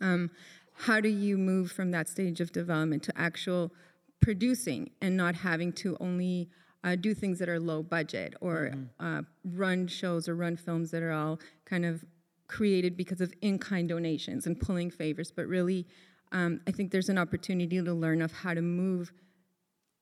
Um, 0.00 0.30
how 0.74 1.00
do 1.00 1.08
you 1.08 1.38
move 1.38 1.72
from 1.72 1.90
that 1.90 2.08
stage 2.08 2.40
of 2.40 2.52
development 2.52 3.02
to 3.04 3.18
actual 3.18 3.72
producing 4.20 4.90
and 5.00 5.16
not 5.16 5.36
having 5.36 5.72
to 5.72 5.96
only 6.00 6.50
uh, 6.84 6.96
do 6.96 7.14
things 7.14 7.38
that 7.38 7.48
are 7.48 7.58
low 7.58 7.82
budget 7.82 8.34
or 8.40 8.70
mm-hmm. 8.72 9.18
uh, 9.18 9.22
run 9.44 9.86
shows 9.86 10.28
or 10.28 10.34
run 10.34 10.56
films 10.56 10.90
that 10.90 11.02
are 11.02 11.12
all 11.12 11.38
kind 11.64 11.84
of 11.84 12.04
created 12.46 12.96
because 12.96 13.20
of 13.20 13.32
in-kind 13.42 13.88
donations 13.88 14.46
and 14.46 14.58
pulling 14.58 14.90
favors, 14.90 15.30
but 15.30 15.46
really 15.46 15.86
um, 16.32 16.60
I 16.66 16.72
think 16.72 16.90
there's 16.90 17.08
an 17.08 17.18
opportunity 17.18 17.82
to 17.82 17.92
learn 17.92 18.22
of 18.22 18.32
how 18.32 18.54
to 18.54 18.62
move 18.62 19.12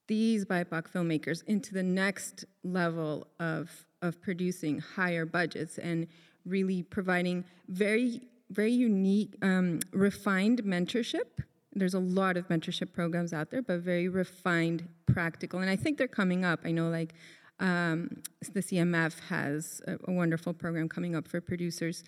these 0.08 0.44
BIPOC 0.44 0.90
filmmakers 0.90 1.42
into 1.46 1.74
the 1.74 1.82
next 1.82 2.44
level 2.62 3.26
of, 3.40 3.70
of 4.02 4.20
producing 4.22 4.78
higher 4.78 5.26
budgets 5.26 5.78
and 5.78 6.06
really 6.44 6.82
providing 6.82 7.44
very, 7.68 8.20
very 8.50 8.72
unique, 8.72 9.34
um, 9.42 9.80
refined 9.92 10.62
mentorship. 10.62 11.42
There's 11.78 11.94
a 11.94 12.00
lot 12.00 12.36
of 12.36 12.48
mentorship 12.48 12.92
programs 12.92 13.32
out 13.32 13.50
there, 13.50 13.62
but 13.62 13.80
very 13.80 14.08
refined, 14.08 14.88
practical. 15.06 15.60
And 15.60 15.70
I 15.70 15.76
think 15.76 15.98
they're 15.98 16.08
coming 16.08 16.44
up. 16.44 16.60
I 16.64 16.72
know, 16.72 16.88
like, 16.88 17.14
um, 17.60 18.22
the 18.52 18.60
CMF 18.60 19.18
has 19.28 19.80
a, 19.86 19.96
a, 20.08 20.12
wonderful 20.12 20.52
program 20.52 20.88
coming 20.88 21.14
up 21.14 21.26
for 21.26 21.40
producers. 21.40 22.04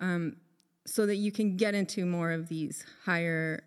Um, 0.00 0.36
so 0.86 1.06
that 1.06 1.16
you 1.16 1.30
can 1.30 1.56
get 1.56 1.74
into 1.74 2.04
more 2.06 2.32
of 2.32 2.48
these 2.48 2.84
higher 3.04 3.62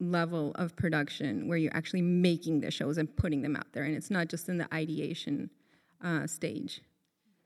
level 0.00 0.52
of 0.56 0.74
production 0.76 1.46
where 1.46 1.58
you're 1.58 1.74
actually 1.76 2.02
making 2.02 2.60
the 2.60 2.70
shows 2.70 2.98
and 2.98 3.14
putting 3.16 3.42
them 3.42 3.54
out 3.54 3.66
there 3.72 3.84
and 3.84 3.94
it's 3.94 4.10
not 4.10 4.28
just 4.28 4.48
in 4.48 4.56
the 4.56 4.74
ideation 4.74 5.50
uh, 6.02 6.26
stage 6.26 6.80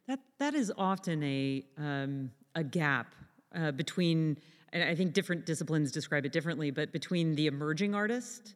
that 0.07 0.21
that 0.39 0.55
is 0.55 0.73
often 0.79 1.23
a 1.25 1.65
um, 1.77 2.31
a 2.55 2.63
gap 2.63 3.15
uh, 3.57 3.73
between 3.73 4.39
and 4.75 4.85
i 4.85 4.95
think 4.95 5.15
different 5.15 5.47
disciplines 5.47 5.91
describe 5.91 6.27
it 6.27 6.33
differently 6.33 6.71
but 6.71 6.93
between 6.93 7.35
the 7.35 7.47
emerging 7.47 7.95
artist 7.95 8.55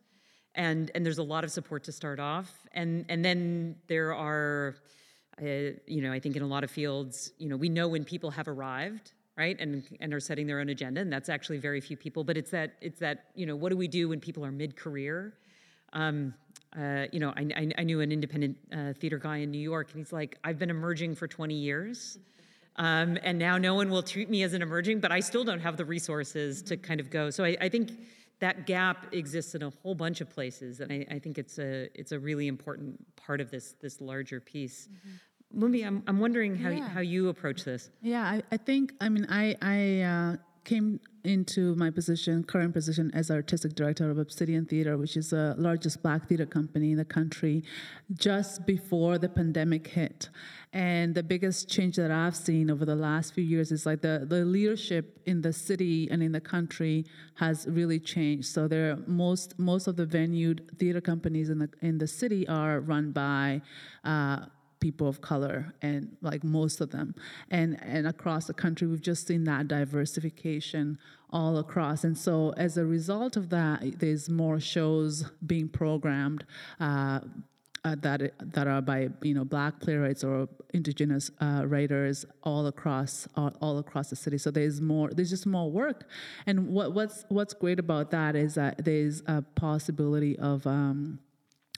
and 0.59 0.91
and 0.95 1.07
there's 1.07 1.19
a 1.19 1.23
lot 1.23 1.45
of 1.45 1.51
support 1.51 1.85
to 1.85 1.93
start 1.93 2.21
off. 2.21 2.53
And 2.73 3.07
and 3.09 3.25
then 3.25 3.77
there 3.87 4.15
are 4.15 4.77
uh, 5.41 5.45
you 5.87 6.03
know 6.03 6.13
i 6.13 6.19
think 6.19 6.37
in 6.37 6.43
a 6.43 6.47
lot 6.47 6.65
of 6.65 6.71
fields 6.71 7.33
you 7.39 7.49
know 7.49 7.57
we 7.57 7.69
know 7.69 7.89
when 7.89 8.05
people 8.05 8.31
have 8.31 8.49
arrived 8.49 9.13
right 9.37 9.57
and 9.61 9.85
and 10.01 10.13
are 10.13 10.21
setting 10.21 10.49
their 10.49 10.59
own 10.59 10.69
agenda 10.69 11.01
and 11.01 11.13
that's 11.13 11.29
actually 11.29 11.59
very 11.59 11.81
few 11.81 11.97
people 11.97 12.25
but 12.25 12.37
it's 12.37 12.51
that 12.51 12.75
it's 12.81 12.99
that 12.99 13.27
you 13.37 13.47
know 13.47 13.55
what 13.55 13.71
do 13.71 13.77
we 13.77 13.89
do 13.89 14.09
when 14.09 14.21
people 14.21 14.45
are 14.45 14.51
mid-career? 14.53 15.33
Um, 15.95 16.35
uh, 16.79 17.07
you 17.13 17.21
know 17.21 17.33
I, 17.35 17.49
I, 17.57 17.73
I, 17.79 17.83
knew 17.83 18.03
an 18.03 18.13
independent 18.13 18.59
uh, 18.71 18.93
theater 18.93 19.17
guy 19.17 19.39
in 19.39 19.51
new 19.51 19.59
york 19.73 19.89
and 19.93 19.99
he's 19.99 20.13
like 20.13 20.37
i've 20.45 20.59
been 20.59 20.69
emerging 20.69 21.15
for 21.15 21.27
20 21.27 21.55
years 21.55 22.19
um, 22.78 23.18
and 23.23 23.38
now 23.38 23.58
no 23.58 23.75
one 23.75 23.90
will 23.90 24.02
treat 24.02 24.30
me 24.30 24.42
as 24.42 24.54
an 24.54 24.62
emerging 24.62 25.00
but 25.00 25.12
i 25.12 25.20
still 25.20 25.44
don't 25.44 25.61
have 25.61 25.76
the 25.76 25.85
resources 25.85 26.62
to 26.62 26.76
kind 26.76 27.00
of 27.00 27.11
go 27.11 27.30
so 27.30 27.44
i, 27.44 27.56
I 27.61 27.68
think 27.68 27.92
that 28.40 28.66
gap 28.66 29.12
exists 29.12 29.54
in 29.54 29.62
a 29.62 29.70
whole 29.82 29.94
bunch 29.94 30.20
of 30.20 30.30
places 30.30 30.80
and 30.80 30.92
I, 30.92 31.04
I, 31.11 31.18
think 31.18 31.38
it's 31.38 31.58
a 31.58 31.88
it's 31.99 32.12
a 32.12 32.20
really 32.20 32.47
important 32.47 32.97
part 33.16 33.40
of 33.40 33.50
this 33.50 33.75
this 33.80 34.00
larger 34.00 34.40
piece 34.40 34.88
mm-hmm. 34.88 35.16
Mumbi, 35.56 35.87
I'm, 35.87 36.02
I'm 36.06 36.20
wondering 36.20 36.56
how, 36.56 36.68
yeah. 36.68 36.88
how 36.88 37.00
you 37.00 37.28
approach 37.28 37.64
this. 37.64 37.90
Yeah, 38.02 38.23
I, 38.23 38.42
I 38.52 38.58
think, 38.58 38.92
I 39.00 39.08
mean, 39.08 39.26
I, 39.30 39.56
I 39.62 40.00
uh, 40.02 40.37
came 40.69 41.01
into 41.25 41.75
my 41.77 41.91
position, 41.91 42.45
current 42.45 42.75
position, 42.75 43.11
as 43.15 43.31
artistic 43.31 43.75
director 43.75 44.11
of 44.11 44.19
Obsidian 44.19 44.67
Theater, 44.67 44.99
which 44.99 45.17
is 45.17 45.31
the 45.31 45.55
largest 45.57 46.03
black 46.03 46.29
theater 46.29 46.45
company 46.47 46.93
in 46.93 46.99
the 46.99 47.05
country, 47.05 47.65
just 48.15 48.67
before 48.67 49.17
the 49.19 49.31
pandemic 49.31 49.87
hit. 49.87 50.29
And 50.75 51.15
the 51.15 51.23
biggest 51.23 51.71
change 51.71 51.97
that 51.97 52.11
I've 52.11 52.37
seen 52.37 52.71
over 52.71 52.85
the 52.85 52.95
last 52.95 53.35
few 53.35 53.45
years 53.45 53.73
is 53.73 53.87
like 53.87 54.03
the, 54.03 54.27
the 54.29 54.45
leadership 54.45 55.19
in 55.25 55.41
the 55.41 55.55
city 55.55 56.09
and 56.11 56.23
in 56.23 56.33
the 56.33 56.41
country 56.41 57.07
has 57.37 57.67
really 57.69 57.99
changed. 57.99 58.49
So 58.49 58.69
there 58.69 58.99
most 59.07 59.59
most 59.59 59.87
of 59.87 59.97
the 59.97 60.05
venued 60.05 60.71
theater 60.79 61.01
companies 61.01 61.49
in 61.49 61.59
the 61.59 61.71
in 61.81 61.97
the 61.97 62.07
city 62.07 62.47
are 62.47 62.81
run 62.81 63.13
by 63.13 63.63
uh, 64.05 64.47
people 64.80 65.08
of 65.08 65.20
color 65.20 65.75
and 65.82 66.16
like 66.20 66.44
most 66.44 66.80
of 66.80 66.90
them 66.90 67.14
and 67.50 67.78
and 67.82 68.06
across 68.06 68.47
the 68.47 68.54
country 68.54 68.87
we've 68.87 69.02
just 69.02 69.26
seen 69.26 69.44
that 69.44 69.66
diversification 69.68 70.99
all 71.30 71.58
across 71.58 72.04
and 72.04 72.16
so 72.16 72.54
as 72.56 72.76
a 72.76 72.85
result 72.85 73.37
of 73.37 73.50
that 73.50 73.99
there's 73.99 74.28
more 74.28 74.61
shows 74.61 75.30
being 75.44 75.68
programmed 75.68 76.44
uh, 76.80 77.20
uh, 77.85 77.94
that 78.00 78.32
that 78.40 78.66
are 78.66 78.80
by 78.82 79.08
you 79.23 79.35
know 79.35 79.44
black 79.44 79.80
playwrights 79.80 80.25
or 80.25 80.49
indigenous 80.75 81.30
uh, 81.40 81.62
writers 81.66 82.25
all 82.42 82.66
across 82.66 83.28
all, 83.37 83.52
all 83.61 83.78
across 83.78 84.11
the 84.11 84.16
city. 84.16 84.38
So 84.38 84.50
there's 84.50 84.80
more. 84.80 85.11
There's 85.11 85.30
just 85.30 85.47
more 85.47 85.70
work, 85.70 86.04
and 86.47 86.68
what 86.68 86.92
what's 86.92 87.25
what's 87.28 87.54
great 87.54 87.78
about 87.78 88.11
that 88.11 88.37
is 88.37 88.54
that 88.54 88.85
there's 88.85 89.23
a 89.26 89.42
possibility 89.42 90.38
of. 90.38 90.66
Um, 90.66 91.20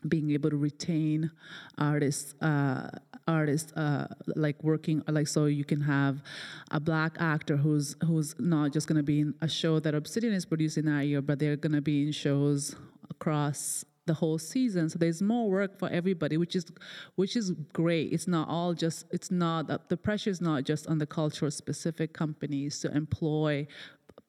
being 0.08 0.30
able 0.30 0.50
to 0.50 0.56
retain 0.56 1.30
artists 1.78 2.34
uh, 2.42 2.88
artists 3.28 3.72
uh, 3.72 4.06
like 4.34 4.62
working 4.62 5.02
like 5.08 5.28
so 5.28 5.44
you 5.44 5.64
can 5.64 5.80
have 5.80 6.22
a 6.70 6.80
black 6.80 7.16
actor 7.20 7.56
who's 7.56 7.96
who's 8.06 8.34
not 8.38 8.72
just 8.72 8.86
going 8.88 8.96
to 8.96 9.02
be 9.02 9.20
in 9.20 9.34
a 9.40 9.48
show 9.48 9.78
that 9.78 9.94
obsidian 9.94 10.32
is 10.32 10.44
producing 10.44 10.86
that 10.86 11.02
year 11.02 11.20
but 11.20 11.38
they're 11.38 11.56
going 11.56 11.72
to 11.72 11.82
be 11.82 12.02
in 12.02 12.12
shows 12.12 12.74
across 13.10 13.84
the 14.10 14.14
whole 14.14 14.38
season. 14.38 14.88
So 14.88 14.98
there's 14.98 15.22
more 15.22 15.48
work 15.48 15.78
for 15.78 15.88
everybody 15.88 16.36
which 16.36 16.56
is 16.56 16.66
which 17.14 17.36
is 17.36 17.52
great. 17.72 18.12
It's 18.12 18.26
not 18.26 18.48
all 18.48 18.74
just 18.74 19.06
it's 19.12 19.30
not 19.30 19.88
the 19.88 19.96
pressure 19.96 20.30
is 20.30 20.40
not 20.40 20.64
just 20.64 20.86
on 20.88 20.98
the 20.98 21.06
cultural 21.06 21.50
specific 21.50 22.12
companies 22.12 22.80
to 22.80 22.90
employ 23.02 23.68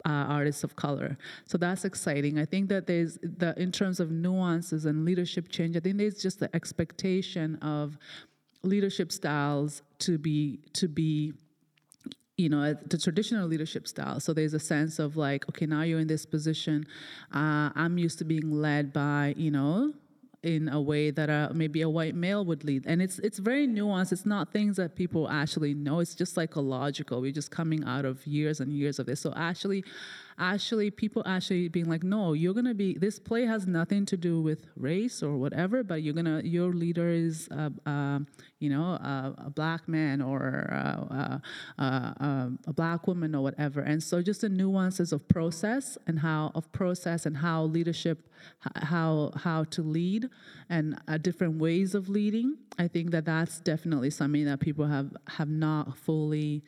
uh, 0.05 0.09
artists 0.09 0.63
of 0.63 0.75
color. 0.75 1.17
So 1.45 1.57
that's 1.57 1.85
exciting. 1.85 2.39
I 2.39 2.45
think 2.45 2.69
that 2.69 2.87
there's 2.87 3.17
the 3.21 3.53
in 3.57 3.71
terms 3.71 3.99
of 3.99 4.11
nuances 4.11 4.85
and 4.85 5.05
leadership 5.05 5.49
change. 5.49 5.75
I 5.77 5.79
think 5.79 5.97
there's 5.97 6.21
just 6.21 6.39
the 6.39 6.53
expectation 6.55 7.55
of 7.57 7.97
leadership 8.63 9.11
styles 9.11 9.81
to 9.99 10.17
be 10.17 10.59
to 10.73 10.87
be 10.87 11.33
you 12.37 12.49
know 12.49 12.73
the 12.73 12.97
traditional 12.97 13.47
leadership 13.47 13.87
style 13.87 14.19
so 14.19 14.33
there's 14.33 14.53
a 14.53 14.59
sense 14.59 14.99
of 14.99 15.17
like 15.17 15.47
okay 15.49 15.65
now 15.65 15.81
you're 15.81 15.99
in 15.99 16.07
this 16.07 16.25
position 16.25 16.85
uh, 17.33 17.69
i'm 17.75 17.97
used 17.97 18.17
to 18.17 18.23
being 18.23 18.51
led 18.51 18.93
by 18.93 19.33
you 19.37 19.51
know 19.51 19.93
in 20.43 20.69
a 20.69 20.81
way 20.81 21.11
that 21.11 21.29
uh, 21.29 21.49
maybe 21.53 21.81
a 21.81 21.89
white 21.89 22.15
male 22.15 22.43
would 22.43 22.63
lead. 22.63 22.83
And 22.87 23.01
it's 23.01 23.19
it's 23.19 23.37
very 23.39 23.67
nuanced. 23.67 24.11
It's 24.11 24.25
not 24.25 24.51
things 24.51 24.77
that 24.77 24.95
people 24.95 25.29
actually 25.29 25.73
know. 25.73 25.99
It's 25.99 26.15
just 26.15 26.33
psychological. 26.33 27.21
We're 27.21 27.31
just 27.31 27.51
coming 27.51 27.83
out 27.83 28.05
of 28.05 28.25
years 28.25 28.59
and 28.59 28.73
years 28.73 28.97
of 28.99 29.05
this. 29.05 29.19
So 29.19 29.33
actually 29.35 29.83
actually 30.41 30.89
people 30.89 31.23
actually 31.25 31.67
being 31.67 31.89
like 31.89 32.03
no 32.03 32.33
you're 32.33 32.53
gonna 32.53 32.73
be 32.73 32.97
this 32.97 33.19
play 33.19 33.45
has 33.45 33.67
nothing 33.67 34.05
to 34.05 34.17
do 34.17 34.41
with 34.41 34.67
race 34.75 35.21
or 35.21 35.37
whatever 35.37 35.83
but 35.83 36.01
you're 36.01 36.13
gonna 36.13 36.41
your 36.43 36.73
leader 36.73 37.09
is 37.09 37.47
uh, 37.51 37.69
uh, 37.85 38.19
you 38.59 38.69
know 38.69 38.83
a, 38.83 39.35
a 39.45 39.49
black 39.49 39.87
man 39.87 40.21
or 40.21 40.69
uh, 40.71 41.37
a 42.67 42.73
black 42.73 43.07
woman 43.07 43.35
or 43.35 43.41
whatever. 43.41 43.81
And 43.81 44.01
so 44.01 44.21
just 44.21 44.41
the 44.41 44.49
nuances 44.49 45.11
of 45.11 45.27
process 45.27 45.97
and 46.07 46.19
how 46.19 46.51
of 46.55 46.71
process 46.71 47.25
and 47.25 47.37
how 47.37 47.63
leadership 47.63 48.27
how 48.75 49.31
how 49.35 49.63
to 49.65 49.81
lead 49.81 50.29
and 50.69 50.99
uh, 51.07 51.17
different 51.17 51.59
ways 51.59 51.93
of 51.93 52.09
leading 52.09 52.57
i 52.79 52.87
think 52.87 53.11
that 53.11 53.23
that's 53.23 53.59
definitely 53.59 54.09
something 54.09 54.45
that 54.45 54.59
people 54.59 54.87
have 54.87 55.15
have 55.27 55.47
not 55.47 55.95
fully 55.95 56.63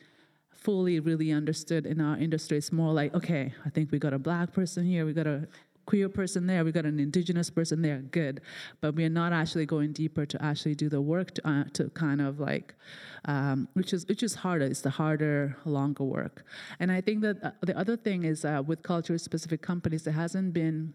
fully 0.64 0.98
really 0.98 1.30
understood 1.30 1.86
in 1.86 2.00
our 2.00 2.16
industry. 2.16 2.56
It's 2.56 2.72
more 2.72 2.92
like, 2.92 3.14
okay, 3.14 3.52
I 3.66 3.70
think 3.70 3.92
we 3.92 3.98
got 3.98 4.14
a 4.14 4.18
black 4.18 4.52
person 4.52 4.84
here, 4.84 5.04
we 5.04 5.12
got 5.12 5.26
a 5.26 5.46
queer 5.84 6.08
person 6.08 6.46
there, 6.46 6.64
we 6.64 6.72
got 6.72 6.86
an 6.86 6.98
indigenous 6.98 7.50
person 7.50 7.82
there, 7.82 7.98
good. 7.98 8.40
But 8.80 8.94
we're 8.94 9.10
not 9.10 9.34
actually 9.34 9.66
going 9.66 9.92
deeper 9.92 10.24
to 10.24 10.42
actually 10.42 10.74
do 10.74 10.88
the 10.88 11.02
work 11.02 11.32
to, 11.34 11.46
uh, 11.48 11.64
to 11.74 11.90
kind 11.90 12.22
of 12.22 12.40
like, 12.40 12.74
um, 13.26 13.68
which 13.74 13.92
is 13.92 14.08
which 14.08 14.22
is 14.22 14.34
harder. 14.34 14.64
It's 14.64 14.80
the 14.80 14.90
harder, 14.90 15.56
longer 15.66 16.04
work. 16.04 16.46
And 16.80 16.90
I 16.90 17.02
think 17.02 17.20
that 17.20 17.36
uh, 17.44 17.50
the 17.60 17.76
other 17.76 17.96
thing 17.96 18.24
is 18.24 18.46
uh, 18.46 18.62
with 18.66 18.82
culture 18.82 19.18
specific 19.18 19.60
companies, 19.62 20.02
there 20.04 20.14
hasn't 20.14 20.52
been. 20.52 20.94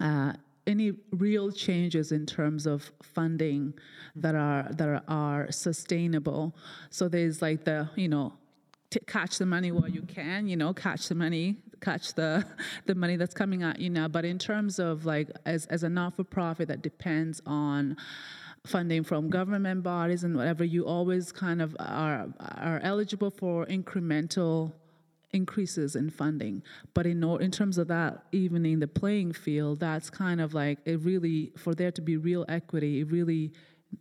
Uh, 0.00 0.32
any 0.68 0.90
real 1.12 1.52
changes 1.52 2.10
in 2.10 2.26
terms 2.26 2.66
of 2.66 2.90
funding 3.00 3.72
that 4.16 4.34
are 4.34 4.66
that 4.72 4.88
are, 4.88 5.02
are 5.06 5.52
sustainable. 5.52 6.56
So 6.90 7.08
there's 7.08 7.40
like 7.40 7.64
the 7.64 7.88
you 7.94 8.08
know 8.08 8.32
catch 9.06 9.38
the 9.38 9.46
money 9.46 9.72
while 9.72 9.88
you 9.88 10.02
can 10.02 10.46
you 10.46 10.56
know 10.56 10.72
catch 10.72 11.08
the 11.08 11.14
money 11.14 11.56
catch 11.80 12.14
the 12.14 12.44
the 12.86 12.94
money 12.94 13.16
that's 13.16 13.34
coming 13.34 13.62
at 13.62 13.78
you 13.80 13.90
now. 13.90 14.08
But 14.08 14.24
in 14.24 14.38
terms 14.38 14.78
of 14.78 15.04
like 15.04 15.30
as 15.44 15.66
as 15.66 15.82
a 15.82 15.88
not-for-profit 15.88 16.68
that 16.68 16.82
depends 16.82 17.40
on 17.46 17.96
funding 18.64 19.04
from 19.04 19.30
government 19.30 19.84
bodies 19.84 20.24
and 20.24 20.36
whatever 20.36 20.64
you 20.64 20.84
always 20.84 21.30
kind 21.32 21.62
of 21.62 21.76
are 21.78 22.28
are 22.40 22.80
eligible 22.82 23.30
for 23.30 23.64
incremental 23.66 24.72
increases 25.32 25.94
in 25.96 26.10
funding. 26.10 26.62
But 26.94 27.06
in 27.06 27.22
in 27.22 27.50
terms 27.50 27.78
of 27.78 27.88
that 27.88 28.24
evening 28.32 28.80
the 28.80 28.88
playing 28.88 29.32
field 29.32 29.80
that's 29.80 30.10
kind 30.10 30.40
of 30.40 30.54
like 30.54 30.78
it 30.84 31.00
really 31.00 31.52
for 31.56 31.74
there 31.74 31.92
to 31.92 32.02
be 32.02 32.16
real 32.16 32.44
equity 32.48 33.00
it 33.00 33.10
really 33.10 33.52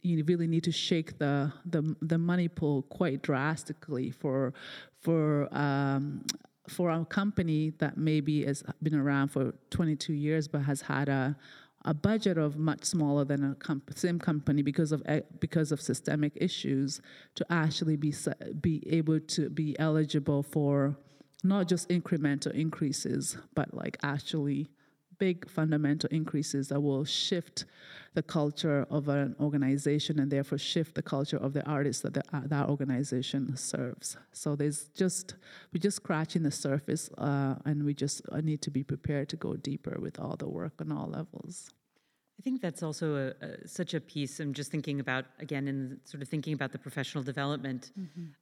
you 0.01 0.23
really 0.25 0.47
need 0.47 0.63
to 0.63 0.71
shake 0.71 1.17
the 1.17 1.51
the, 1.65 1.95
the 2.01 2.17
money 2.17 2.47
pool 2.47 2.83
quite 2.83 3.21
drastically 3.21 4.11
for 4.11 4.53
for 5.01 5.47
um, 5.55 6.23
for 6.67 6.89
a 6.89 7.05
company 7.05 7.73
that 7.77 7.97
maybe 7.97 8.45
has 8.45 8.63
been 8.81 8.95
around 8.95 9.29
for 9.29 9.53
22 9.69 10.13
years 10.13 10.47
but 10.47 10.61
has 10.63 10.81
had 10.81 11.09
a 11.09 11.35
a 11.87 11.93
budget 11.93 12.37
of 12.37 12.57
much 12.57 12.83
smaller 12.83 13.23
than 13.23 13.43
a 13.43 13.55
comp- 13.55 13.95
same 13.95 14.19
company 14.19 14.63
because 14.63 14.91
of 14.91 15.03
e- 15.09 15.21
because 15.39 15.71
of 15.71 15.79
systemic 15.79 16.33
issues 16.35 16.99
to 17.35 17.45
actually 17.51 17.95
be 17.95 18.13
be 18.59 18.83
able 18.89 19.19
to 19.19 19.49
be 19.49 19.77
eligible 19.79 20.41
for 20.41 20.97
not 21.43 21.67
just 21.67 21.87
incremental 21.89 22.51
increases 22.53 23.37
but 23.53 23.71
like 23.73 23.97
actually 24.01 24.67
big 25.17 25.49
fundamental 25.49 26.09
increases 26.11 26.69
that 26.69 26.81
will 26.81 27.05
shift 27.05 27.65
the 28.13 28.23
culture 28.23 28.87
of 28.89 29.07
an 29.09 29.35
organization 29.39 30.19
and 30.19 30.31
therefore 30.31 30.57
shift 30.57 30.95
the 30.95 31.01
culture 31.01 31.37
of 31.37 31.53
the 31.53 31.63
artists 31.65 32.01
that 32.01 32.13
the, 32.13 32.23
uh, 32.33 32.41
that 32.45 32.69
organization 32.69 33.55
serves. 33.55 34.17
So 34.31 34.55
there's 34.55 34.85
just 34.95 35.35
we're 35.73 35.79
just 35.79 35.97
scratching 35.97 36.43
the 36.43 36.51
surface, 36.51 37.09
uh, 37.17 37.55
and 37.65 37.83
we 37.83 37.93
just 37.93 38.21
uh, 38.31 38.41
need 38.41 38.61
to 38.63 38.71
be 38.71 38.83
prepared 38.83 39.29
to 39.29 39.35
go 39.35 39.55
deeper 39.55 39.97
with 39.99 40.19
all 40.19 40.35
the 40.35 40.47
work 40.47 40.73
on 40.79 40.91
all 40.91 41.07
levels. 41.07 41.71
I 42.39 42.41
think 42.41 42.61
that's 42.61 42.83
also 42.83 43.33
a, 43.41 43.45
a, 43.45 43.67
such 43.67 43.93
a 43.93 44.01
piece. 44.01 44.39
I'm 44.39 44.53
just 44.53 44.71
thinking 44.71 44.99
about 44.99 45.25
again, 45.39 45.67
in 45.67 45.99
sort 46.05 46.21
of 46.21 46.29
thinking 46.29 46.53
about 46.53 46.71
the 46.71 46.79
professional 46.79 47.23
development. 47.23 47.91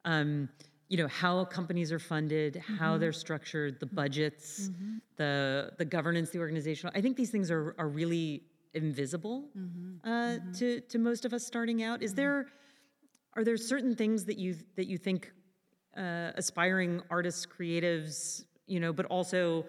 Um, 0.04 0.48
you 0.88 0.96
know 0.96 1.08
how 1.08 1.44
companies 1.44 1.92
are 1.92 1.98
funded, 1.98 2.56
how 2.56 2.98
they're 2.98 3.12
structured, 3.12 3.80
the 3.80 3.86
budgets, 3.86 4.70
the 5.16 5.72
the 5.78 5.84
governance, 5.84 6.30
the 6.30 6.38
organizational. 6.38 6.92
I 6.94 7.00
think 7.00 7.16
these 7.16 7.30
things 7.30 7.50
are 7.50 7.74
are 7.78 7.88
really 7.88 8.42
invisible 8.74 9.48
uh, 10.04 10.36
to 10.58 10.80
to 10.80 10.98
most 10.98 11.24
of 11.24 11.32
us 11.32 11.46
starting 11.46 11.82
out. 11.82 12.02
Is 12.02 12.14
there 12.14 12.46
are 13.34 13.44
there 13.44 13.56
certain 13.56 13.94
things 13.94 14.24
that 14.26 14.38
you 14.38 14.56
that 14.76 14.86
you 14.86 14.98
think 14.98 15.32
uh, 15.96 16.32
aspiring 16.36 17.02
artists, 17.10 17.46
creatives, 17.46 18.44
you 18.66 18.80
know, 18.80 18.92
but 18.92 19.06
also 19.06 19.64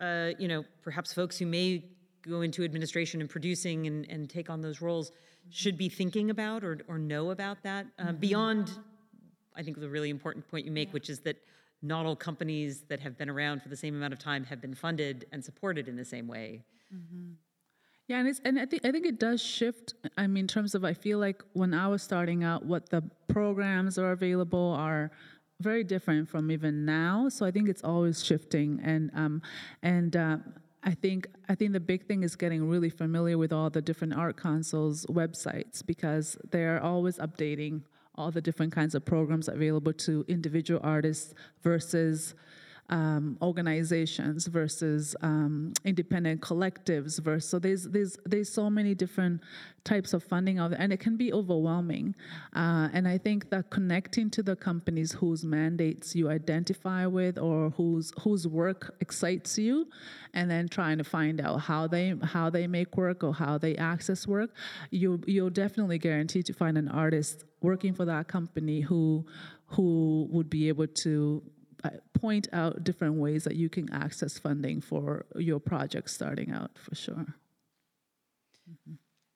uh, 0.00 0.30
you 0.38 0.48
know 0.48 0.64
perhaps 0.82 1.12
folks 1.12 1.38
who 1.38 1.46
may 1.46 1.84
go 2.22 2.40
into 2.40 2.64
administration 2.64 3.20
and 3.20 3.30
producing 3.30 3.86
and, 3.86 4.04
and 4.10 4.28
take 4.28 4.50
on 4.50 4.60
those 4.60 4.80
roles 4.80 5.12
should 5.50 5.78
be 5.78 5.88
thinking 5.88 6.30
about 6.30 6.64
or, 6.64 6.80
or 6.88 6.98
know 6.98 7.30
about 7.30 7.62
that 7.62 7.86
uh, 8.00 8.10
beyond 8.12 8.70
I 9.56 9.62
think 9.62 9.80
the 9.80 9.88
really 9.88 10.10
important 10.10 10.48
point 10.48 10.66
you 10.66 10.72
make, 10.72 10.92
which 10.92 11.08
is 11.10 11.20
that 11.20 11.36
not 11.82 12.06
all 12.06 12.16
companies 12.16 12.82
that 12.88 13.00
have 13.00 13.16
been 13.18 13.28
around 13.30 13.62
for 13.62 13.68
the 13.68 13.76
same 13.76 13.94
amount 13.94 14.12
of 14.12 14.18
time 14.18 14.44
have 14.44 14.60
been 14.60 14.74
funded 14.74 15.26
and 15.32 15.44
supported 15.44 15.88
in 15.88 15.96
the 15.96 16.04
same 16.04 16.26
way. 16.26 16.62
Yeah, 18.08 18.20
and 18.20 18.28
it's 18.28 18.40
and 18.44 18.58
I 18.58 18.66
think 18.66 18.84
I 18.84 18.92
think 18.92 19.04
it 19.04 19.18
does 19.18 19.42
shift. 19.42 19.94
I 20.16 20.26
mean, 20.26 20.44
in 20.44 20.48
terms 20.48 20.74
of 20.74 20.84
I 20.84 20.94
feel 20.94 21.18
like 21.18 21.42
when 21.54 21.74
I 21.74 21.88
was 21.88 22.02
starting 22.02 22.44
out, 22.44 22.64
what 22.64 22.90
the 22.90 23.02
programs 23.28 23.98
are 23.98 24.12
available 24.12 24.74
are 24.78 25.10
very 25.60 25.82
different 25.82 26.28
from 26.28 26.50
even 26.50 26.84
now. 26.84 27.28
So 27.28 27.44
I 27.44 27.50
think 27.50 27.68
it's 27.68 27.82
always 27.82 28.24
shifting, 28.24 28.80
and 28.82 29.10
um, 29.14 29.42
and. 29.82 30.16
Uh, 30.16 30.36
I 30.88 30.94
think 30.94 31.26
I 31.48 31.56
think 31.56 31.72
the 31.72 31.80
big 31.80 32.06
thing 32.06 32.22
is 32.22 32.36
getting 32.36 32.68
really 32.68 32.90
familiar 32.90 33.36
with 33.36 33.52
all 33.52 33.68
the 33.70 33.82
different 33.82 34.14
art 34.14 34.40
councils 34.40 35.04
websites 35.06 35.84
because 35.84 36.38
they're 36.52 36.80
always 36.80 37.18
updating 37.18 37.82
all 38.18 38.30
the 38.30 38.40
different 38.40 38.72
kinds 38.72 38.94
of 38.94 39.04
programs 39.04 39.48
available 39.48 39.92
to 39.92 40.24
individual 40.28 40.80
artists 40.82 41.34
versus 41.62 42.34
um, 42.88 43.36
organizations 43.42 44.46
versus 44.46 45.16
um, 45.22 45.72
independent 45.84 46.40
collectives 46.40 47.20
versus 47.20 47.48
so 47.50 47.58
there's 47.58 47.84
there's 47.84 48.16
there's 48.24 48.52
so 48.52 48.70
many 48.70 48.94
different 48.94 49.40
types 49.84 50.12
of 50.12 50.22
funding 50.22 50.58
out 50.58 50.70
there 50.70 50.80
and 50.80 50.92
it 50.92 50.98
can 50.98 51.16
be 51.16 51.32
overwhelming. 51.32 52.14
Uh, 52.54 52.88
and 52.92 53.06
I 53.06 53.18
think 53.18 53.50
that 53.50 53.70
connecting 53.70 54.30
to 54.30 54.42
the 54.42 54.56
companies 54.56 55.12
whose 55.12 55.44
mandates 55.44 56.14
you 56.14 56.28
identify 56.28 57.06
with 57.06 57.38
or 57.38 57.70
whose 57.70 58.12
whose 58.20 58.46
work 58.46 58.94
excites 59.00 59.58
you 59.58 59.88
and 60.34 60.50
then 60.50 60.68
trying 60.68 60.98
to 60.98 61.04
find 61.04 61.40
out 61.40 61.58
how 61.62 61.86
they 61.86 62.14
how 62.22 62.50
they 62.50 62.66
make 62.66 62.96
work 62.96 63.24
or 63.24 63.32
how 63.32 63.58
they 63.58 63.76
access 63.76 64.26
work 64.26 64.50
you 64.90 65.20
you'll 65.26 65.50
definitely 65.50 65.98
guarantee 65.98 66.42
to 66.42 66.52
find 66.52 66.76
an 66.76 66.88
artist 66.88 67.44
working 67.62 67.94
for 67.94 68.04
that 68.04 68.28
company 68.28 68.80
who 68.80 69.24
who 69.68 70.28
would 70.30 70.48
be 70.48 70.68
able 70.68 70.86
to 70.86 71.42
point 72.14 72.48
out 72.52 72.84
different 72.84 73.14
ways 73.14 73.44
that 73.44 73.56
you 73.56 73.68
can 73.68 73.92
access 73.92 74.38
funding 74.38 74.80
for 74.80 75.26
your 75.36 75.60
project 75.60 76.10
starting 76.10 76.50
out 76.50 76.70
for 76.78 76.94
sure. 76.94 77.26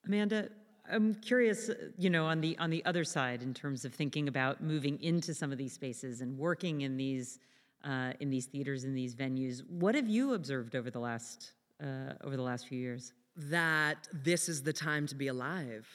Amanda, 0.06 0.48
I'm 0.90 1.14
curious, 1.14 1.70
you 1.98 2.10
know, 2.10 2.26
on 2.26 2.40
the 2.40 2.58
on 2.58 2.70
the 2.70 2.84
other 2.84 3.04
side, 3.04 3.42
in 3.42 3.54
terms 3.54 3.84
of 3.84 3.94
thinking 3.94 4.28
about 4.28 4.62
moving 4.62 5.00
into 5.02 5.34
some 5.34 5.52
of 5.52 5.58
these 5.58 5.72
spaces 5.72 6.20
and 6.20 6.36
working 6.36 6.80
in 6.80 6.96
these 6.96 7.38
uh, 7.84 8.12
in 8.20 8.30
these 8.30 8.46
theaters 8.46 8.84
in 8.84 8.94
these 8.94 9.14
venues. 9.14 9.62
What 9.68 9.94
have 9.94 10.08
you 10.08 10.34
observed 10.34 10.74
over 10.74 10.90
the 10.90 10.98
last 10.98 11.52
uh, 11.82 12.14
over 12.24 12.36
the 12.36 12.42
last 12.42 12.66
few 12.66 12.78
years? 12.78 13.12
That 13.36 14.08
this 14.12 14.48
is 14.48 14.62
the 14.62 14.72
time 14.72 15.06
to 15.06 15.14
be 15.14 15.28
alive, 15.28 15.88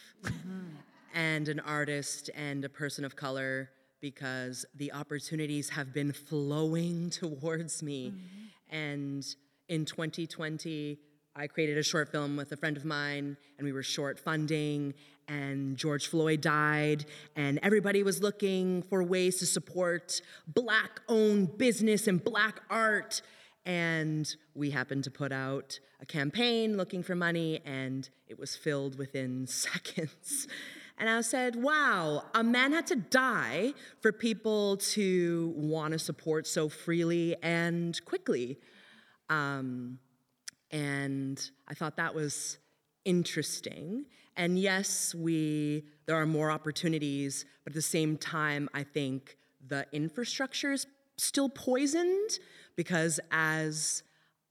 and 1.14 1.48
an 1.48 1.60
artist 1.60 2.30
and 2.36 2.64
a 2.64 2.70
person 2.70 3.04
of 3.04 3.16
color, 3.16 3.70
because 4.06 4.68
the 4.76 4.94
opportunities 4.94 5.70
have 5.70 5.92
been 5.92 6.14
flowing 6.14 7.10
towards 7.22 7.82
me, 7.82 8.12
mm-hmm. 8.12 8.76
and 8.76 9.26
in 9.68 9.84
2020 9.84 11.00
I 11.36 11.48
created 11.48 11.80
a 11.80 11.84
short 11.84 12.12
film 12.12 12.38
with 12.38 12.52
a 12.52 12.56
friend 12.56 12.78
of 12.78 12.86
mine, 12.86 13.36
and 13.58 13.66
we 13.66 13.74
were 13.74 13.82
short 13.82 14.20
funding, 14.20 14.94
and 15.28 15.76
George 15.76 16.06
Floyd 16.08 16.42
died, 16.42 17.06
and 17.36 17.60
everybody 17.64 18.04
was 18.04 18.22
looking 18.22 18.84
for 18.84 19.02
ways 19.02 19.40
to 19.40 19.48
support 19.48 20.22
black 20.46 21.02
owned 21.10 21.58
business 21.58 22.06
and 22.06 22.24
black 22.24 22.62
art. 22.70 23.24
And 23.66 24.34
we 24.54 24.70
happened 24.70 25.04
to 25.06 25.12
put 25.12 25.32
out 25.32 25.80
a 26.00 26.06
campaign 26.06 26.78
looking 26.78 27.02
for 27.02 27.16
money, 27.16 27.60
and 27.66 28.08
it 28.28 28.38
was 28.38 28.56
filled 28.56 29.00
within 29.00 29.48
seconds. 29.66 30.48
And 30.98 31.10
I 31.10 31.22
said, 31.22 31.56
wow, 31.56 32.24
a 32.34 32.44
man 32.44 32.72
had 32.72 32.88
to 32.88 32.96
die 32.96 33.74
for 34.00 34.12
people 34.12 34.78
to 34.78 35.54
want 35.58 35.92
to 35.92 36.00
support 36.00 36.48
so 36.48 36.70
freely 36.70 37.36
and 37.44 38.00
quickly. 38.06 38.58
Um, 39.30 40.00
and 40.72 41.50
I 41.68 41.74
thought 41.74 41.98
that 41.98 42.16
was 42.16 42.60
interesting. 43.04 44.06
And 44.38 44.58
yes, 44.58 45.14
we 45.14 45.84
there 46.06 46.16
are 46.16 46.26
more 46.26 46.52
opportunities, 46.52 47.46
but 47.64 47.72
at 47.72 47.76
the 47.76 47.82
same 47.82 48.18
time, 48.18 48.70
I 48.74 48.84
think 48.84 49.38
the 49.66 49.86
infrastructure 49.92 50.72
is 50.72 50.86
still 51.18 51.50
poisoned 51.50 52.40
because 52.76 53.20
as 53.32 54.04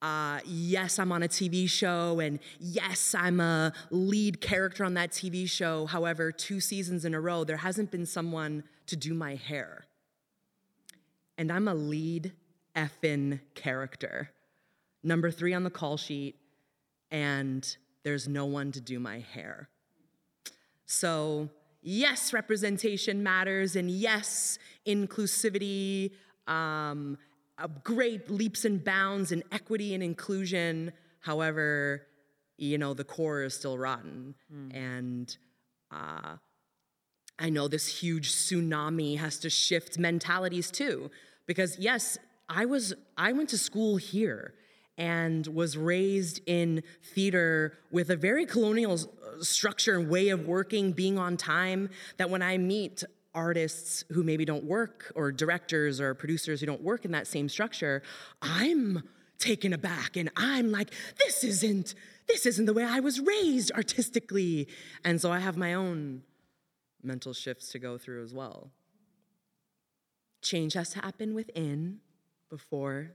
uh, 0.03 0.41
yes, 0.45 0.99
I'm 0.99 1.13
on 1.13 1.23
a 1.23 1.29
TV 1.29 1.69
show, 1.69 2.21
and 2.21 2.39
yes, 2.59 3.15
I'm 3.15 3.41
a 3.41 3.73
lead 3.91 4.41
character 4.41 4.85
on 4.85 4.95
that 4.95 5.11
TV 5.11 5.49
show. 5.49 5.87
However, 5.87 6.31
two 6.31 6.61
seasons 6.61 7.05
in 7.05 7.15
a 7.15 7.21
row, 7.21 7.45
there 7.45 7.57
hasn't 7.57 7.91
been 7.91 8.07
someone 8.07 8.65
to 8.87 8.97
do 8.97 9.15
my 9.15 9.35
hair. 9.35 9.87
And 11.39 11.51
I'm 11.51 11.69
a 11.69 11.75
lead 11.75 12.33
effin' 12.77 13.41
character 13.55 14.31
number 15.05 15.31
three 15.31 15.55
on 15.55 15.63
the 15.63 15.71
call 15.71 15.97
sheet, 15.97 16.35
and 17.11 17.77
there's 18.03 18.27
no 18.27 18.47
one 18.47 18.73
to 18.73 18.81
do 18.81 18.99
my 18.99 19.21
hair. 19.21 19.69
So, 20.87 21.51
yes, 21.83 22.33
representation 22.33 23.23
matters, 23.23 23.77
and 23.77 23.91
yes, 23.91 24.59
inclusivity, 24.87 26.13
um, 26.49 27.19
great 27.83 28.31
leaps 28.31 28.65
and 28.65 28.83
bounds 28.83 29.33
in 29.33 29.43
equity 29.53 29.95
and 29.95 30.03
inclusion. 30.03 30.93
However, 31.21 32.07
you 32.57 32.79
know, 32.79 32.95
the 32.95 33.05
core 33.05 33.43
is 33.43 33.55
still 33.55 33.79
rotten. 33.79 34.35
And 34.77 35.37
uh, 35.91 36.37
I 37.39 37.51
know 37.51 37.69
this 37.69 37.87
huge 38.01 38.33
tsunami 38.33 39.19
has 39.19 39.39
to 39.39 39.51
shift 39.51 39.99
mentalities 39.99 40.71
too. 40.71 41.11
Because 41.47 41.79
yes, 41.79 42.19
I 42.49 42.67
was 42.67 42.95
I 43.17 43.33
went 43.33 43.49
to 43.51 43.59
school 43.59 43.97
here 43.97 44.55
and 44.97 45.47
was 45.49 45.77
raised 45.77 46.41
in 46.47 46.83
theater 47.03 47.77
with 47.91 48.11
a 48.11 48.17
very 48.17 48.47
colonial 48.47 48.99
structure 49.41 49.99
and 49.99 50.09
way 50.09 50.29
of 50.29 50.47
working, 50.47 50.93
being 50.93 51.19
on 51.19 51.37
time, 51.37 51.91
that 52.17 52.31
when 52.31 52.43
I 52.43 52.59
meet 52.59 53.03
artists 53.35 54.05
who 54.13 54.23
maybe 54.23 54.45
don't 54.45 54.65
work 54.65 55.13
or 55.15 55.33
directors 55.33 56.01
or 56.01 56.15
producers 56.15 56.61
who 56.61 56.67
don't 56.67 56.83
work 56.83 57.05
in 57.05 57.13
that 57.13 57.27
same 57.27 57.49
structure, 57.49 58.03
I'm 58.41 59.03
taken 59.39 59.73
aback 59.73 60.17
and 60.17 60.31
I'm 60.37 60.71
like, 60.71 60.91
this 61.19 61.45
isn't 61.45 61.95
this 62.27 62.47
isn't 62.47 62.65
the 62.65 62.73
way 62.73 62.85
I 62.85 63.01
was 63.01 63.21
raised 63.21 63.71
artistically. 63.73 64.69
And 65.05 65.21
so 65.21 65.31
I 65.31 65.41
have 65.41 65.59
my 65.59 65.75
own 65.75 66.23
mental 67.03 67.35
shifts 67.35 67.71
to 67.73 67.79
go 67.79 67.99
through 67.99 68.23
as 68.23 68.33
well. 68.33 68.71
Change 70.41 70.73
has 70.73 70.91
to 70.91 71.01
happen 71.01 71.35
within 71.35 72.01
before 72.49 73.11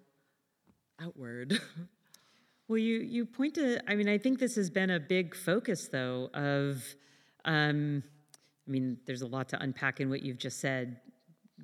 outward. 1.01 1.59
Well, 2.69 2.77
you 2.77 2.99
you 2.99 3.25
point 3.25 3.55
to. 3.55 3.79
I 3.89 3.95
mean, 3.95 4.07
I 4.07 4.19
think 4.19 4.37
this 4.37 4.55
has 4.55 4.69
been 4.69 4.91
a 4.91 4.99
big 4.99 5.35
focus, 5.35 5.87
though. 5.87 6.29
Of, 6.35 6.83
um, 7.43 8.03
I 8.69 8.71
mean, 8.71 8.97
there's 9.07 9.23
a 9.23 9.27
lot 9.27 9.49
to 9.49 9.61
unpack 9.61 9.99
in 9.99 10.09
what 10.09 10.21
you've 10.21 10.37
just 10.37 10.59
said, 10.59 10.99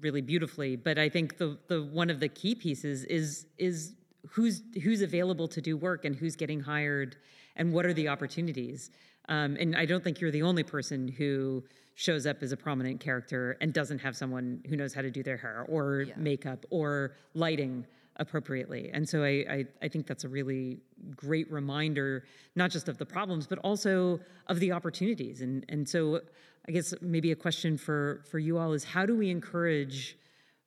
really 0.02 0.22
beautifully. 0.22 0.76
But 0.76 0.98
I 0.98 1.08
think 1.08 1.38
the 1.38 1.58
the 1.68 1.84
one 1.84 2.10
of 2.10 2.20
the 2.20 2.28
key 2.28 2.56
pieces 2.56 3.04
is 3.06 3.46
is 3.58 3.94
who's 4.28 4.64
who's 4.84 5.02
available 5.02 5.48
to 5.50 5.62
do 5.62 5.78
work 5.78 6.04
and 6.04 6.16
who's 6.16 6.36
getting 6.36 6.60
hired, 6.60 7.16
and 7.56 7.72
what 7.72 7.86
are 7.86 7.94
the 7.94 8.08
opportunities. 8.08 8.90
Um, 9.30 9.56
and 9.60 9.76
I 9.76 9.86
don't 9.86 10.04
think 10.04 10.20
you're 10.20 10.32
the 10.32 10.44
only 10.44 10.64
person 10.64 11.08
who 11.08 11.64
shows 11.96 12.26
up 12.26 12.44
as 12.44 12.52
a 12.52 12.58
prominent 12.58 13.00
character 13.00 13.58
and 13.62 13.74
doesn't 13.74 14.00
have 14.00 14.16
someone 14.16 14.62
who 14.68 14.76
knows 14.76 14.94
how 14.94 15.02
to 15.02 15.10
do 15.10 15.24
their 15.24 15.38
hair 15.38 15.66
or 15.70 16.06
makeup 16.18 16.66
or 16.70 17.16
lighting 17.34 17.86
appropriately. 18.18 18.92
And 18.94 19.08
so 19.08 19.24
I, 19.24 19.46
I, 19.50 19.66
I 19.82 19.88
think 19.88 20.08
that's 20.08 20.24
a 20.24 20.30
really 20.30 20.80
great 21.16 21.52
reminder, 21.52 22.26
not 22.56 22.70
just 22.70 22.88
of 22.88 22.98
the 22.98 23.06
problems, 23.06 23.48
but 23.48 23.60
also 23.60 24.20
of 24.48 24.60
the 24.60 24.72
opportunities. 24.72 25.42
And, 25.42 25.66
and 25.70 25.88
so 25.88 26.22
I 26.68 26.72
guess 26.72 26.94
maybe 27.02 27.32
a 27.32 27.36
question 27.36 27.78
for, 27.78 28.24
for 28.30 28.40
you 28.40 28.58
all 28.58 28.74
is 28.74 28.84
how 28.84 29.06
do 29.06 29.16
we 29.16 29.30
encourage 29.30 30.18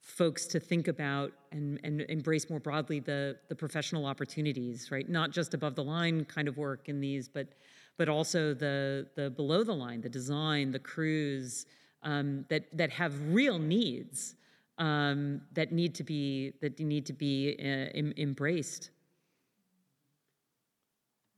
folks 0.01 0.47
to 0.47 0.61
think 0.61 0.89
about 0.89 1.33
and, 1.53 1.81
and 1.83 2.03
embrace 2.03 2.49
more 2.49 2.61
broadly 2.61 3.01
the, 3.01 3.37
the 3.49 3.55
professional 3.55 4.07
opportunities, 4.07 4.91
right? 4.91 5.09
Not 5.09 5.33
just 5.33 5.55
above 5.55 5.75
the 5.75 5.85
line 5.85 6.25
kind 6.25 6.49
of 6.49 6.57
work 6.57 6.89
in 6.89 7.01
these, 7.01 7.29
but, 7.29 7.49
but 7.97 8.09
also 8.09 8.55
the, 8.55 9.09
the 9.17 9.31
below 9.31 9.65
the 9.65 9.75
line, 9.75 10.01
the 10.01 10.09
design, 10.09 10.71
the 10.71 10.79
crews 10.79 11.67
um, 12.03 12.45
that, 12.49 12.65
that 12.77 12.91
have 12.91 13.15
real 13.35 13.59
needs 13.59 14.37
um, 14.79 15.41
that 15.53 15.73
need 15.73 15.95
to 15.97 16.05
be 16.05 16.55
that 16.61 16.79
need 16.79 17.07
to 17.07 17.13
be 17.13 17.57
uh, 17.59 17.91
em- 17.99 18.15
embraced. 18.17 18.91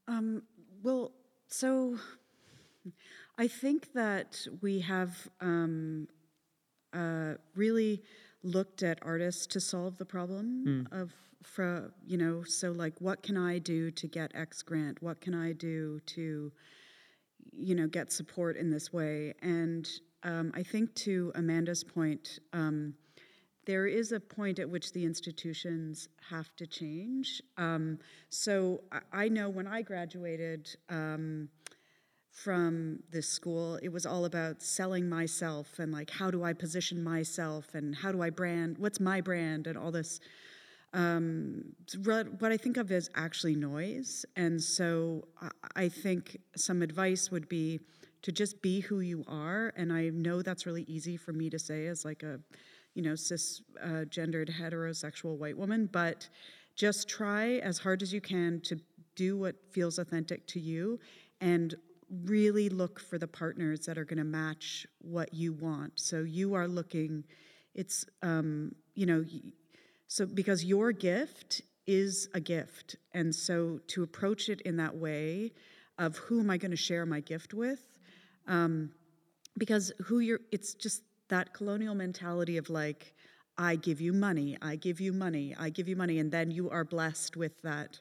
Um, 0.07 0.43
well, 0.83 1.13
so 1.49 1.97
I 3.41 3.49
think 3.49 3.95
that 3.95 4.47
we 4.61 4.81
have 4.81 5.17
um, 5.41 6.09
uh, 6.93 7.37
really 7.57 8.03
looked 8.43 8.83
at 8.83 8.99
artists 9.01 9.47
to 9.47 9.61
solve 9.61 9.97
the 9.97 10.05
problem 10.05 10.87
of, 10.93 11.15
fra, 11.43 11.91
you 12.07 12.19
know, 12.19 12.43
so 12.45 12.71
like, 12.71 13.01
what 13.01 13.23
can 13.23 13.39
I 13.39 13.57
do 13.57 13.91
to 13.93 14.07
get 14.07 14.31
X 14.35 14.61
grant? 14.61 15.03
What 15.03 15.23
can 15.23 15.35
I 15.35 15.53
do 15.53 16.01
to, 16.09 16.53
you 17.51 17.75
know, 17.75 17.87
get 17.87 18.13
support 18.13 18.59
in 18.59 18.69
this 18.69 18.93
way? 18.93 19.33
And 19.41 19.89
um, 20.23 20.53
I 20.55 20.63
think 20.63 20.95
to 20.97 21.33
Amanda's 21.35 21.83
point, 21.83 22.41
um, 22.53 22.93
there 23.65 23.87
is 23.87 24.13
a 24.13 24.21
point 24.21 24.59
at 24.59 24.69
which 24.69 24.93
the 24.93 25.07
institutions 25.07 26.09
have 26.29 26.55
to 26.57 26.67
change. 26.67 27.41
Um, 27.57 28.01
so 28.29 28.83
I, 28.93 29.25
I 29.25 29.29
know 29.29 29.49
when 29.49 29.67
I 29.67 29.81
graduated 29.81 30.77
um, 30.91 31.49
from 32.31 33.03
this 33.11 33.29
school, 33.29 33.79
it 33.83 33.91
was 33.91 34.07
all 34.07 34.25
about 34.25 34.63
selling 34.63 35.09
myself 35.09 35.79
and 35.79 35.93
like 35.93 36.11
how 36.11 36.31
do 36.31 36.45
I 36.45 36.53
position 36.53 37.03
myself 37.03 37.75
and 37.75 37.95
how 37.95 38.13
do 38.13 38.23
I 38.23 38.31
brand, 38.31 38.79
what's 38.79 39.01
my 39.01 39.21
brand 39.21 39.67
and 39.67 39.77
all 39.77 39.91
this. 39.91 40.21
Um, 40.93 41.77
what 42.05 42.51
I 42.51 42.57
think 42.57 42.77
of 42.77 42.91
as 42.91 43.09
actually 43.15 43.55
noise. 43.55 44.25
And 44.35 44.61
so 44.61 45.29
I, 45.77 45.89
think 45.89 46.37
some 46.57 46.83
advice 46.83 47.31
would 47.31 47.49
be 47.49 47.79
to 48.23 48.33
just 48.33 48.61
be 48.61 48.81
who 48.81 48.99
you 48.99 49.25
are. 49.29 49.73
And 49.77 49.93
I 49.93 50.09
know 50.09 50.43
that's 50.43 50.67
really 50.67 50.83
easy 50.89 51.17
for 51.17 51.33
me 51.33 51.49
to 51.49 51.61
say 51.61 51.87
as 51.87 52.05
like 52.05 52.25
a 52.25 52.41
you 52.95 53.03
know, 53.03 53.13
cisgendered 53.13 54.51
uh, 54.51 54.53
heterosexual 54.53 55.37
white 55.37 55.57
woman, 55.57 55.89
but 55.93 56.29
just 56.75 57.09
try 57.09 57.59
as 57.59 57.79
hard 57.79 58.03
as 58.03 58.13
you 58.13 58.21
can 58.21 58.61
to 58.63 58.81
do 59.15 59.37
what 59.37 59.55
feels 59.71 59.99
authentic 59.99 60.47
to 60.49 60.61
you 60.61 60.99
and 61.41 61.75
really 62.25 62.69
look 62.69 63.01
for 63.01 63.19
the 63.19 63.29
partners 63.29 63.87
that 63.87 63.97
are 63.99 64.05
going 64.05 64.19
to 64.19 64.25
match 64.25 64.87
what 65.01 65.33
you 65.33 65.53
want. 65.53 65.99
So 66.01 66.21
you 66.21 66.55
are 66.55 66.67
looking, 66.67 67.25
it's, 67.75 68.05
um, 68.23 68.75
you 68.95 69.07
know, 69.07 69.25
so 70.09 70.27
because 70.27 70.65
your 70.65 70.93
gift 70.93 71.63
is 71.87 72.29
a 72.35 72.41
gift. 72.41 72.97
And 73.15 73.35
so 73.35 73.81
to 73.89 74.03
approach 74.03 74.49
it 74.49 74.61
in 74.63 74.77
that 74.77 74.97
way 74.97 75.53
of 75.99 76.17
who 76.17 76.41
am 76.41 76.51
I 76.51 76.57
going 76.57 76.71
to 76.71 76.77
share 76.77 77.07
my 77.07 77.21
gift 77.21 77.55
with? 77.55 77.81
Um, 78.47 78.91
because 79.57 79.93
who 80.05 80.21
you're, 80.21 80.41
it's 80.51 80.75
just 80.75 81.03
that 81.29 81.53
colonial 81.53 81.95
mentality 81.95 82.57
of 82.57 82.71
like, 82.71 83.15
I 83.59 83.77
give 83.77 84.01
you 84.01 84.13
money, 84.13 84.57
I 84.63 84.77
give 84.77 85.01
you 85.01 85.13
money, 85.13 85.55
I 85.59 85.69
give 85.69 85.87
you 85.87 85.95
money, 85.95 86.19
and 86.19 86.33
then 86.33 86.51
you 86.51 86.71
are 86.71 86.85
blessed 86.85 87.37
with 87.37 87.61
that 87.63 88.01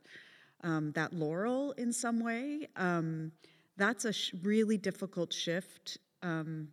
um, 0.63 0.91
that 0.93 1.13
laurel 1.13 1.72
in 1.74 1.93
some 1.93 2.19
way. 2.19 2.67
Um, 2.76 3.32
that's 3.80 4.06
a 4.06 4.13
sh- 4.13 4.34
really 4.44 4.78
difficult 4.78 5.34
shift 5.34 5.98
um, 6.22 6.68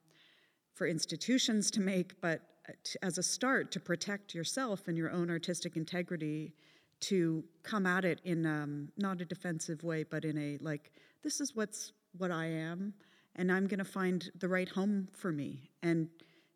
for 0.74 0.86
institutions 0.86 1.70
to 1.70 1.80
make, 1.80 2.20
but 2.20 2.42
uh, 2.68 2.72
t- 2.84 2.98
as 3.02 3.16
a 3.16 3.22
start 3.22 3.70
to 3.72 3.80
protect 3.80 4.34
yourself 4.34 4.88
and 4.88 4.98
your 4.98 5.10
own 5.10 5.30
artistic 5.30 5.76
integrity, 5.76 6.52
to 6.98 7.44
come 7.62 7.86
at 7.86 8.04
it 8.04 8.20
in 8.24 8.44
um, 8.46 8.88
not 8.96 9.20
a 9.20 9.24
defensive 9.24 9.84
way, 9.84 10.02
but 10.02 10.24
in 10.24 10.36
a 10.36 10.58
like, 10.62 10.92
this 11.22 11.40
is 11.40 11.54
what's 11.54 11.92
what 12.18 12.30
I 12.30 12.46
am, 12.46 12.94
and 13.36 13.52
I'm 13.52 13.66
going 13.66 13.78
to 13.78 13.84
find 13.84 14.30
the 14.38 14.48
right 14.48 14.68
home 14.68 15.08
for 15.12 15.30
me, 15.32 15.70
and 15.82 16.08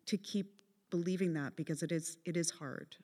to 0.07 0.17
keep 0.17 0.47
believing 0.89 1.33
that 1.33 1.55
because 1.55 1.83
it 1.83 1.91
is 1.91 2.17
it 2.25 2.35
is 2.35 2.51
hard. 2.51 2.97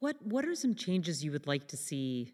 What 0.00 0.16
What 0.22 0.44
are 0.44 0.54
some 0.54 0.74
changes 0.74 1.24
you 1.24 1.32
would 1.32 1.46
like 1.46 1.68
to 1.68 1.76
see 1.76 2.32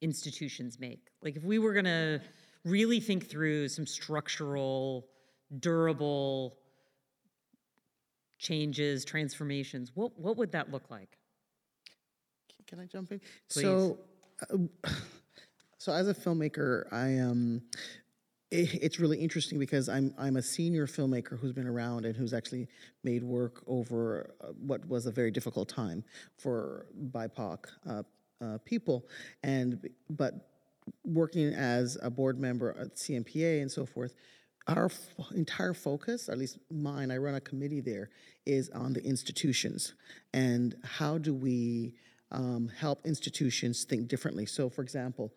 institutions 0.00 0.78
make? 0.78 1.10
Like, 1.22 1.36
if 1.36 1.44
we 1.44 1.58
were 1.58 1.72
going 1.72 1.86
to 1.86 2.20
really 2.66 3.00
think 3.00 3.30
through 3.30 3.68
some 3.68 3.86
structural, 3.86 5.06
durable 5.60 6.58
changes, 8.38 9.04
transformations, 9.04 9.92
what 9.94 10.18
what 10.18 10.36
would 10.36 10.52
that 10.52 10.70
look 10.70 10.90
like? 10.90 11.18
Can 12.66 12.80
I 12.80 12.86
jump 12.86 13.12
in? 13.12 13.20
So, 13.48 13.98
uh, 14.50 14.56
so 15.78 15.92
as 15.92 16.08
a 16.08 16.14
filmmaker, 16.14 16.92
I 16.92 17.08
am. 17.08 17.30
Um, 17.30 17.62
it, 18.50 18.74
it's 18.74 19.00
really 19.00 19.18
interesting 19.18 19.58
because 19.58 19.88
I'm 19.88 20.14
I'm 20.18 20.36
a 20.36 20.42
senior 20.42 20.86
filmmaker 20.86 21.38
who's 21.38 21.52
been 21.52 21.66
around 21.66 22.04
and 22.04 22.16
who's 22.16 22.32
actually 22.32 22.68
made 23.02 23.22
work 23.22 23.62
over 23.66 24.34
uh, 24.40 24.48
what 24.60 24.86
was 24.88 25.06
a 25.06 25.10
very 25.10 25.30
difficult 25.30 25.68
time 25.68 26.04
for 26.38 26.86
BIPOC 27.10 27.58
uh, 27.88 28.02
uh, 28.44 28.58
people, 28.64 29.08
and 29.42 29.88
but 30.10 30.55
working 31.04 31.52
as 31.52 31.96
a 32.02 32.10
board 32.10 32.38
member 32.38 32.76
at 32.78 32.96
CMPA 32.96 33.62
and 33.62 33.70
so 33.70 33.86
forth, 33.86 34.14
our 34.66 34.86
f- 34.86 35.08
entire 35.34 35.74
focus, 35.74 36.28
at 36.28 36.38
least 36.38 36.58
mine, 36.70 37.10
I 37.10 37.18
run 37.18 37.34
a 37.34 37.40
committee 37.40 37.80
there, 37.80 38.10
is 38.44 38.68
on 38.70 38.92
the 38.92 39.04
institutions 39.04 39.94
and 40.34 40.74
how 40.82 41.18
do 41.18 41.34
we 41.34 41.94
um, 42.32 42.70
help 42.76 43.06
institutions 43.06 43.84
think 43.84 44.08
differently. 44.08 44.46
So, 44.46 44.68
for 44.68 44.82
example, 44.82 45.32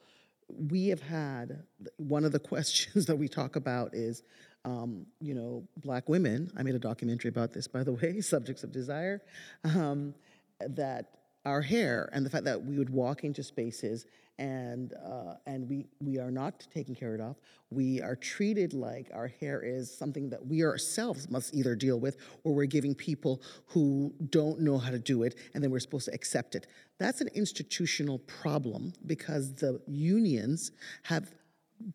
we 0.48 0.88
have 0.88 1.02
had 1.02 1.64
one 1.98 2.26
of 2.26 2.32
the 2.32 2.40
questions 2.52 3.06
that 3.06 3.16
we 3.16 3.28
talk 3.28 3.56
about 3.56 3.94
is, 3.94 4.24
um, 4.66 5.06
you 5.22 5.34
know, 5.34 5.68
black 5.78 6.10
women. 6.10 6.52
I 6.58 6.64
made 6.64 6.76
a 6.76 6.80
documentary 6.80 7.30
about 7.30 7.54
this, 7.54 7.68
by 7.68 7.84
the 7.84 7.94
way, 7.94 8.22
subjects 8.22 8.64
of 8.64 8.72
desire. 8.72 9.22
Um, 9.64 10.16
that 10.60 11.19
our 11.46 11.62
hair 11.62 12.10
and 12.14 12.26
the 12.26 12.30
fact 12.30 12.46
that 12.46 12.64
we 12.64 12.78
would 12.78 12.90
walk 12.90 13.24
into 13.24 13.44
spaces 13.44 14.06
and 14.40 14.94
uh, 15.06 15.34
and 15.46 15.68
we 15.70 15.86
we 16.00 16.18
are 16.18 16.32
not 16.32 16.66
taken 16.74 16.96
care 16.96 17.16
of. 17.16 17.36
We 17.70 18.02
are 18.02 18.16
treated 18.16 18.74
like 18.74 19.12
our 19.14 19.28
hair 19.28 19.62
is 19.62 19.96
something 19.96 20.30
that 20.30 20.46
we 20.46 20.64
ourselves 20.64 21.30
must 21.30 21.54
either 21.54 21.76
deal 21.76 22.00
with, 22.00 22.18
or 22.44 22.56
we're 22.56 22.66
giving 22.66 22.96
people 22.96 23.42
who 23.68 24.14
don't 24.30 24.62
know 24.62 24.78
how 24.78 24.92
to 24.92 25.00
do 25.00 25.24
it, 25.24 25.36
and 25.54 25.64
then 25.64 25.72
we're 25.72 25.82
supposed 25.82 26.06
to 26.06 26.14
accept 26.14 26.56
it. 26.56 26.68
That's 27.00 27.20
an 27.20 27.30
institutional 27.36 28.20
problem 28.20 28.94
because 29.06 29.54
the 29.54 29.82
unions 29.88 30.72
have 31.04 31.34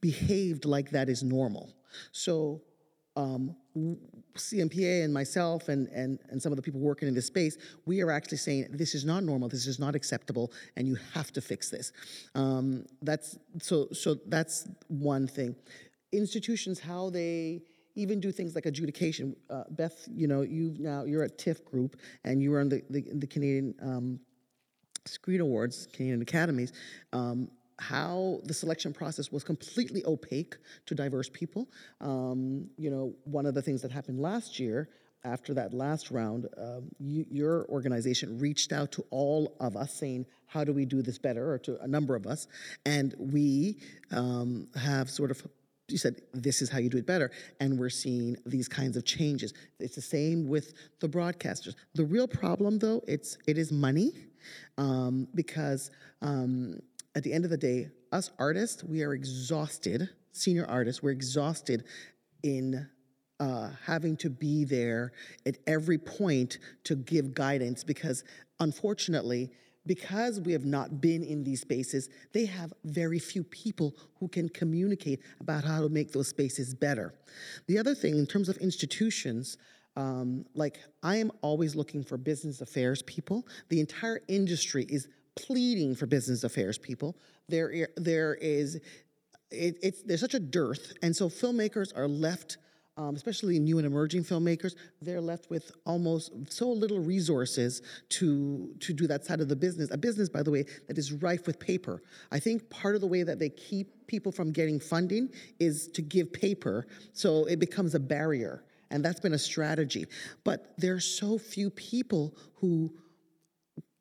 behaved 0.00 0.66
like 0.66 0.90
that 0.90 1.09
is 1.09 1.22
normal. 1.22 1.74
So 2.12 2.62
um, 3.16 3.57
CMPA 4.36 5.04
and 5.04 5.14
myself 5.14 5.68
and, 5.68 5.88
and, 5.88 6.18
and 6.30 6.42
some 6.42 6.52
of 6.52 6.56
the 6.56 6.62
people 6.62 6.80
working 6.80 7.08
in 7.08 7.14
this 7.14 7.26
space, 7.26 7.56
we 7.86 8.00
are 8.02 8.10
actually 8.10 8.38
saying 8.38 8.66
this 8.70 8.94
is 8.94 9.04
not 9.04 9.22
normal, 9.22 9.48
this 9.48 9.66
is 9.66 9.78
not 9.78 9.94
acceptable, 9.94 10.52
and 10.76 10.88
you 10.88 10.96
have 11.12 11.32
to 11.32 11.40
fix 11.40 11.70
this. 11.70 11.92
Um, 12.34 12.84
that's 13.02 13.38
so 13.60 13.88
so 13.92 14.16
that's 14.26 14.68
one 14.88 15.26
thing. 15.26 15.54
Institutions, 16.12 16.80
how 16.80 17.10
they 17.10 17.62
even 17.96 18.20
do 18.20 18.32
things 18.32 18.54
like 18.54 18.66
adjudication. 18.66 19.36
Uh, 19.48 19.64
Beth, 19.70 20.08
you 20.12 20.26
know, 20.26 20.42
you 20.42 20.74
now 20.78 21.04
you're 21.04 21.22
at 21.22 21.38
TIFF 21.38 21.64
Group 21.64 21.96
and 22.24 22.42
you 22.42 22.52
are 22.54 22.60
on 22.60 22.68
the 22.68 22.82
the, 22.90 23.04
the 23.14 23.26
Canadian 23.26 23.74
um, 23.82 24.20
Screen 25.06 25.40
Awards, 25.40 25.86
Canadian 25.92 26.22
Academies. 26.22 26.72
Um, 27.12 27.48
how 27.78 28.40
the 28.44 28.54
selection 28.54 28.92
process 28.92 29.32
was 29.32 29.44
completely 29.44 30.04
opaque 30.06 30.56
to 30.87 30.94
diverse 30.94 31.28
people. 31.28 31.68
Um, 32.00 32.70
you 32.76 32.90
know, 32.90 33.14
one 33.24 33.46
of 33.46 33.54
the 33.54 33.62
things 33.62 33.82
that 33.82 33.90
happened 33.90 34.20
last 34.20 34.58
year 34.58 34.88
after 35.24 35.54
that 35.54 35.72
last 35.72 36.10
round, 36.10 36.46
um, 36.58 36.88
you, 36.98 37.24
your 37.30 37.66
organization 37.70 38.38
reached 38.38 38.72
out 38.72 38.92
to 38.92 39.04
all 39.10 39.56
of 39.58 39.76
us 39.76 39.94
saying, 39.94 40.26
how 40.46 40.62
do 40.62 40.72
we 40.72 40.84
do 40.84 41.02
this 41.02 41.18
better, 41.18 41.52
or 41.52 41.58
to 41.58 41.80
a 41.82 41.88
number 41.88 42.14
of 42.14 42.26
us. 42.26 42.46
And 42.84 43.14
we 43.18 43.78
um, 44.12 44.68
have 44.76 45.10
sort 45.10 45.30
of 45.30 45.42
you 45.88 45.98
said 45.98 46.22
this 46.32 46.62
is 46.62 46.70
how 46.70 46.78
you 46.78 46.88
do 46.88 46.96
it 46.96 47.06
better 47.06 47.30
and 47.60 47.78
we're 47.78 47.90
seeing 47.90 48.37
these 48.46 48.68
kinds 48.68 48.96
of 48.96 49.04
changes 49.04 49.52
it's 49.78 49.96
the 49.96 50.00
same 50.00 50.48
with 50.48 50.72
the 51.00 51.06
broadcasters 51.06 51.74
the 51.94 52.04
real 52.04 52.26
problem 52.26 52.78
though 52.78 53.02
it's 53.06 53.37
it 53.46 53.58
is 53.58 53.70
money 53.70 54.12
um, 54.78 55.28
because 55.34 55.90
um, 56.22 56.80
at 57.14 57.22
the 57.22 57.33
end 57.33 57.44
of 57.44 57.50
the 57.50 57.57
day, 57.57 57.88
us 58.12 58.31
artists, 58.38 58.83
we 58.83 59.03
are 59.03 59.14
exhausted, 59.14 60.09
senior 60.33 60.66
artists, 60.66 61.03
we're 61.03 61.11
exhausted 61.11 61.85
in 62.42 62.88
uh, 63.40 63.70
having 63.85 64.16
to 64.16 64.31
be 64.31 64.64
there 64.64 65.12
at 65.46 65.59
every 65.66 65.98
point 65.98 66.59
to 66.85 66.94
give 66.94 67.35
guidance 67.35 67.85
because 67.85 68.24
unfortunately, 68.61 69.50
because 69.87 70.40
we 70.40 70.53
have 70.53 70.64
not 70.64 71.00
been 71.00 71.22
in 71.22 71.44
these 71.44 71.61
spaces, 71.61 72.09
they 72.33 72.46
have 72.46 72.72
very 72.85 73.18
few 73.18 73.44
people 73.44 73.94
who 74.18 74.29
can 74.29 74.48
communicate 74.48 75.20
about 75.40 75.64
how 75.64 75.81
to 75.81 75.88
make 75.88 76.12
those 76.12 76.29
spaces 76.29 76.74
better. 76.74 77.14
The 77.66 77.79
other 77.79 77.94
thing, 77.94 78.16
in 78.16 78.27
terms 78.27 78.48
of 78.48 78.57
institutions, 78.59 79.59
um, 79.96 80.44
like 80.55 80.79
I 81.03 81.16
am 81.16 81.31
always 81.42 81.77
looking 81.77 82.03
for 82.03 82.16
business 82.16 82.61
affairs 82.61 83.03
people. 83.03 83.46
The 83.68 83.81
entire 83.81 84.20
industry 84.27 84.87
is 84.88 85.09
pleading 85.36 85.94
for 85.94 86.06
business 86.06 86.44
affairs 86.44 86.78
people. 86.78 87.16
There, 87.48 87.88
there 87.96 88.34
is, 88.34 88.76
it, 89.50 89.78
it's 89.82 90.02
there's 90.02 90.20
such 90.20 90.34
a 90.34 90.40
dearth, 90.40 90.92
and 91.02 91.14
so 91.14 91.28
filmmakers 91.28 91.96
are 91.96 92.08
left. 92.08 92.58
Um, 92.96 93.16
especially 93.16 93.58
new 93.58 93.78
and 93.78 93.86
emerging 93.88 94.22
filmmakers, 94.22 94.76
they're 95.02 95.20
left 95.20 95.50
with 95.50 95.72
almost 95.84 96.30
so 96.48 96.68
little 96.68 97.00
resources 97.00 97.82
to 98.10 98.72
to 98.78 98.92
do 98.92 99.08
that 99.08 99.24
side 99.24 99.40
of 99.40 99.48
the 99.48 99.56
business. 99.56 99.90
A 99.90 99.98
business, 99.98 100.28
by 100.28 100.44
the 100.44 100.52
way, 100.52 100.64
that 100.86 100.96
is 100.96 101.12
rife 101.12 101.44
with 101.44 101.58
paper. 101.58 102.04
I 102.30 102.38
think 102.38 102.70
part 102.70 102.94
of 102.94 103.00
the 103.00 103.08
way 103.08 103.24
that 103.24 103.40
they 103.40 103.48
keep 103.48 104.06
people 104.06 104.30
from 104.30 104.52
getting 104.52 104.78
funding 104.78 105.30
is 105.58 105.88
to 105.88 106.02
give 106.02 106.32
paper, 106.32 106.86
so 107.12 107.46
it 107.46 107.58
becomes 107.58 107.96
a 107.96 107.98
barrier, 107.98 108.62
and 108.92 109.04
that's 109.04 109.18
been 109.18 109.34
a 109.34 109.38
strategy. 109.40 110.06
But 110.44 110.74
there 110.78 110.94
are 110.94 111.00
so 111.00 111.36
few 111.36 111.70
people 111.70 112.36
who 112.54 112.94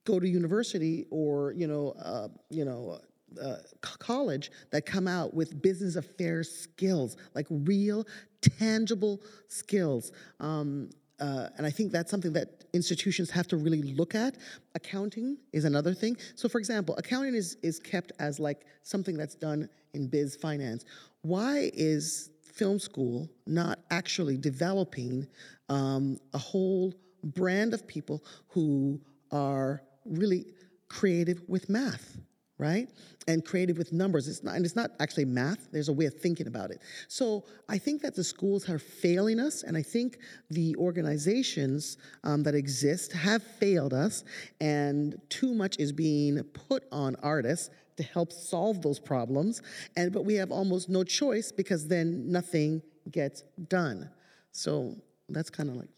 go 0.06 0.20
to 0.20 0.28
university 0.28 1.06
or 1.10 1.54
you 1.54 1.68
know 1.68 1.94
uh, 2.04 2.28
you 2.50 2.66
know 2.66 3.00
uh, 3.42 3.56
college 3.82 4.52
that 4.72 4.86
come 4.86 5.08
out 5.08 5.34
with 5.34 5.62
business 5.62 5.96
affairs 5.96 6.50
skills 6.50 7.18
like 7.34 7.48
real 7.50 8.06
tangible 8.42 9.22
skills 9.48 10.12
um, 10.40 10.90
uh, 11.20 11.48
and 11.58 11.66
I 11.66 11.70
think 11.70 11.92
that's 11.92 12.12
something 12.12 12.34
that 12.34 12.66
institutions 12.74 13.30
have 13.30 13.48
to 13.48 13.56
really 13.58 13.82
look 13.82 14.16
at. 14.16 14.36
Accounting 14.76 15.38
is 15.54 15.64
another 15.64 15.94
thing. 15.94 16.18
So, 16.36 16.50
for 16.50 16.58
example, 16.58 16.96
accounting 16.98 17.36
is, 17.36 17.56
is 17.62 17.80
kept 17.80 18.12
as 18.20 18.40
like 18.40 18.66
something 18.82 19.16
that's 19.16 19.36
done 19.36 19.70
in 19.94 20.08
biz 20.08 20.36
finance. 20.36 20.84
Why 21.22 21.72
is 21.74 22.32
film 22.42 22.80
school 22.80 23.30
not 23.48 23.80
actually 23.90 24.38
developing 24.38 25.28
um, 25.70 26.20
a 26.34 26.38
whole 26.38 26.94
brand 27.24 27.74
of 27.74 27.88
people 27.88 28.24
who 28.50 29.00
are 29.32 29.82
really 30.06 30.46
creative 30.88 31.42
with 31.48 31.70
math, 31.70 32.18
right? 32.58 32.88
And 33.28 33.44
creative 33.44 33.78
with 33.78 33.92
numbers. 33.92 34.28
It's 34.28 34.44
not, 34.44 34.56
and 34.56 34.66
it's 34.66 34.76
not 34.76 34.92
actually 35.00 35.26
math. 35.26 35.72
There's 35.72 35.90
a 35.90 35.94
way 35.94 36.06
of 36.06 36.14
thinking 36.14 36.48
about 36.48 36.72
it. 36.72 36.82
So 37.08 37.46
I 37.68 37.78
think 37.78 38.02
that 38.02 38.16
the 38.16 38.24
schools 38.24 38.70
are 38.70 38.80
failing 38.80 39.40
us, 39.40 39.64
and 39.64 39.76
I 39.76 39.82
think 39.82 40.20
the 40.50 40.76
organizations 40.78 41.98
um, 42.24 42.44
that 42.44 42.56
exist 42.56 43.14
have 43.14 43.42
failed 43.42 43.94
us, 43.94 44.24
and 44.62 45.20
too 45.30 45.54
much 45.54 45.78
is 45.80 45.92
being 45.92 46.44
put 46.44 46.84
on 46.92 47.16
artists 47.24 47.70
to 47.98 48.04
help 48.04 48.32
solve 48.32 48.82
those 48.82 49.00
problems. 49.00 49.62
And 49.96 50.12
but 50.12 50.26
we 50.26 50.36
have 50.36 50.52
almost 50.52 50.90
no 50.90 51.04
choice 51.04 51.52
because 51.52 51.88
then 51.88 52.32
nothing 52.32 52.82
gets 53.12 53.44
done. 53.68 54.10
So 54.52 54.96
that's 55.30 55.50
kind 55.50 55.70
of 55.70 55.76
like 55.76 55.90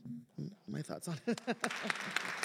my 0.67 0.81
thoughts 0.81 1.07
on 1.07 1.19
it. 1.27 1.41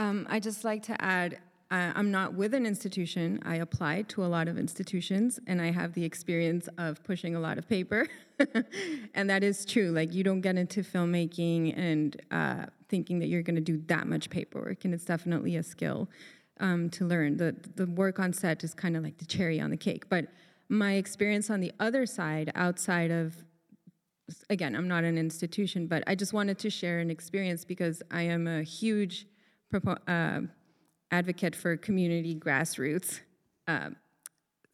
Um, 0.00 0.26
I 0.30 0.40
just 0.40 0.64
like 0.64 0.82
to 0.84 1.00
add, 1.00 1.38
I'm 1.70 2.10
not 2.10 2.34
with 2.34 2.54
an 2.54 2.64
institution. 2.66 3.38
I 3.44 3.56
applied 3.56 4.08
to 4.10 4.24
a 4.24 4.28
lot 4.36 4.48
of 4.48 4.58
institutions, 4.58 5.38
and 5.46 5.60
I 5.60 5.70
have 5.70 5.92
the 5.92 6.04
experience 6.04 6.68
of 6.78 7.04
pushing 7.04 7.36
a 7.36 7.40
lot 7.40 7.58
of 7.58 7.68
paper, 7.68 8.08
and 9.14 9.28
that 9.28 9.44
is 9.44 9.64
true. 9.66 9.90
Like 9.90 10.14
you 10.14 10.24
don't 10.24 10.40
get 10.40 10.56
into 10.56 10.82
filmmaking 10.82 11.78
and 11.78 12.20
uh, 12.30 12.66
thinking 12.88 13.20
that 13.20 13.28
you're 13.28 13.42
going 13.42 13.56
to 13.56 13.60
do 13.60 13.76
that 13.88 14.06
much 14.06 14.30
paperwork, 14.30 14.84
and 14.86 14.94
it's 14.94 15.04
definitely 15.04 15.54
a 15.56 15.62
skill. 15.62 16.08
um, 16.60 16.90
to 16.90 17.04
learn. 17.04 17.36
The 17.36 17.56
the 17.76 17.86
work 17.86 18.18
on 18.18 18.32
set 18.32 18.62
is 18.64 18.74
kind 18.74 18.96
of 18.96 19.02
like 19.02 19.18
the 19.18 19.24
cherry 19.24 19.60
on 19.60 19.70
the 19.70 19.76
cake. 19.76 20.08
But 20.08 20.26
my 20.68 20.94
experience 20.94 21.50
on 21.50 21.60
the 21.60 21.72
other 21.80 22.06
side, 22.06 22.52
outside 22.54 23.10
of 23.10 23.44
again, 24.48 24.76
I'm 24.76 24.86
not 24.86 25.02
an 25.04 25.18
institution, 25.18 25.86
but 25.88 26.04
I 26.06 26.14
just 26.14 26.32
wanted 26.32 26.58
to 26.60 26.70
share 26.70 27.00
an 27.00 27.10
experience 27.10 27.64
because 27.64 28.02
I 28.10 28.22
am 28.22 28.46
a 28.46 28.62
huge 28.62 29.26
uh, 29.74 30.40
advocate 31.10 31.56
for 31.56 31.76
community 31.76 32.34
grassroots 32.34 33.20
uh, 33.68 33.90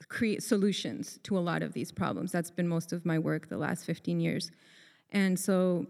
create 0.09 0.43
solutions 0.43 1.19
to 1.23 1.37
a 1.37 1.41
lot 1.41 1.63
of 1.63 1.73
these 1.73 1.91
problems. 1.91 2.31
That's 2.33 2.51
been 2.51 2.69
most 2.69 2.93
of 2.93 3.05
my 3.05 3.19
work 3.19 3.49
the 3.49 3.57
last 3.57 3.85
15 3.87 4.21
years. 4.21 4.51
And 5.11 5.39
so, 5.39 5.87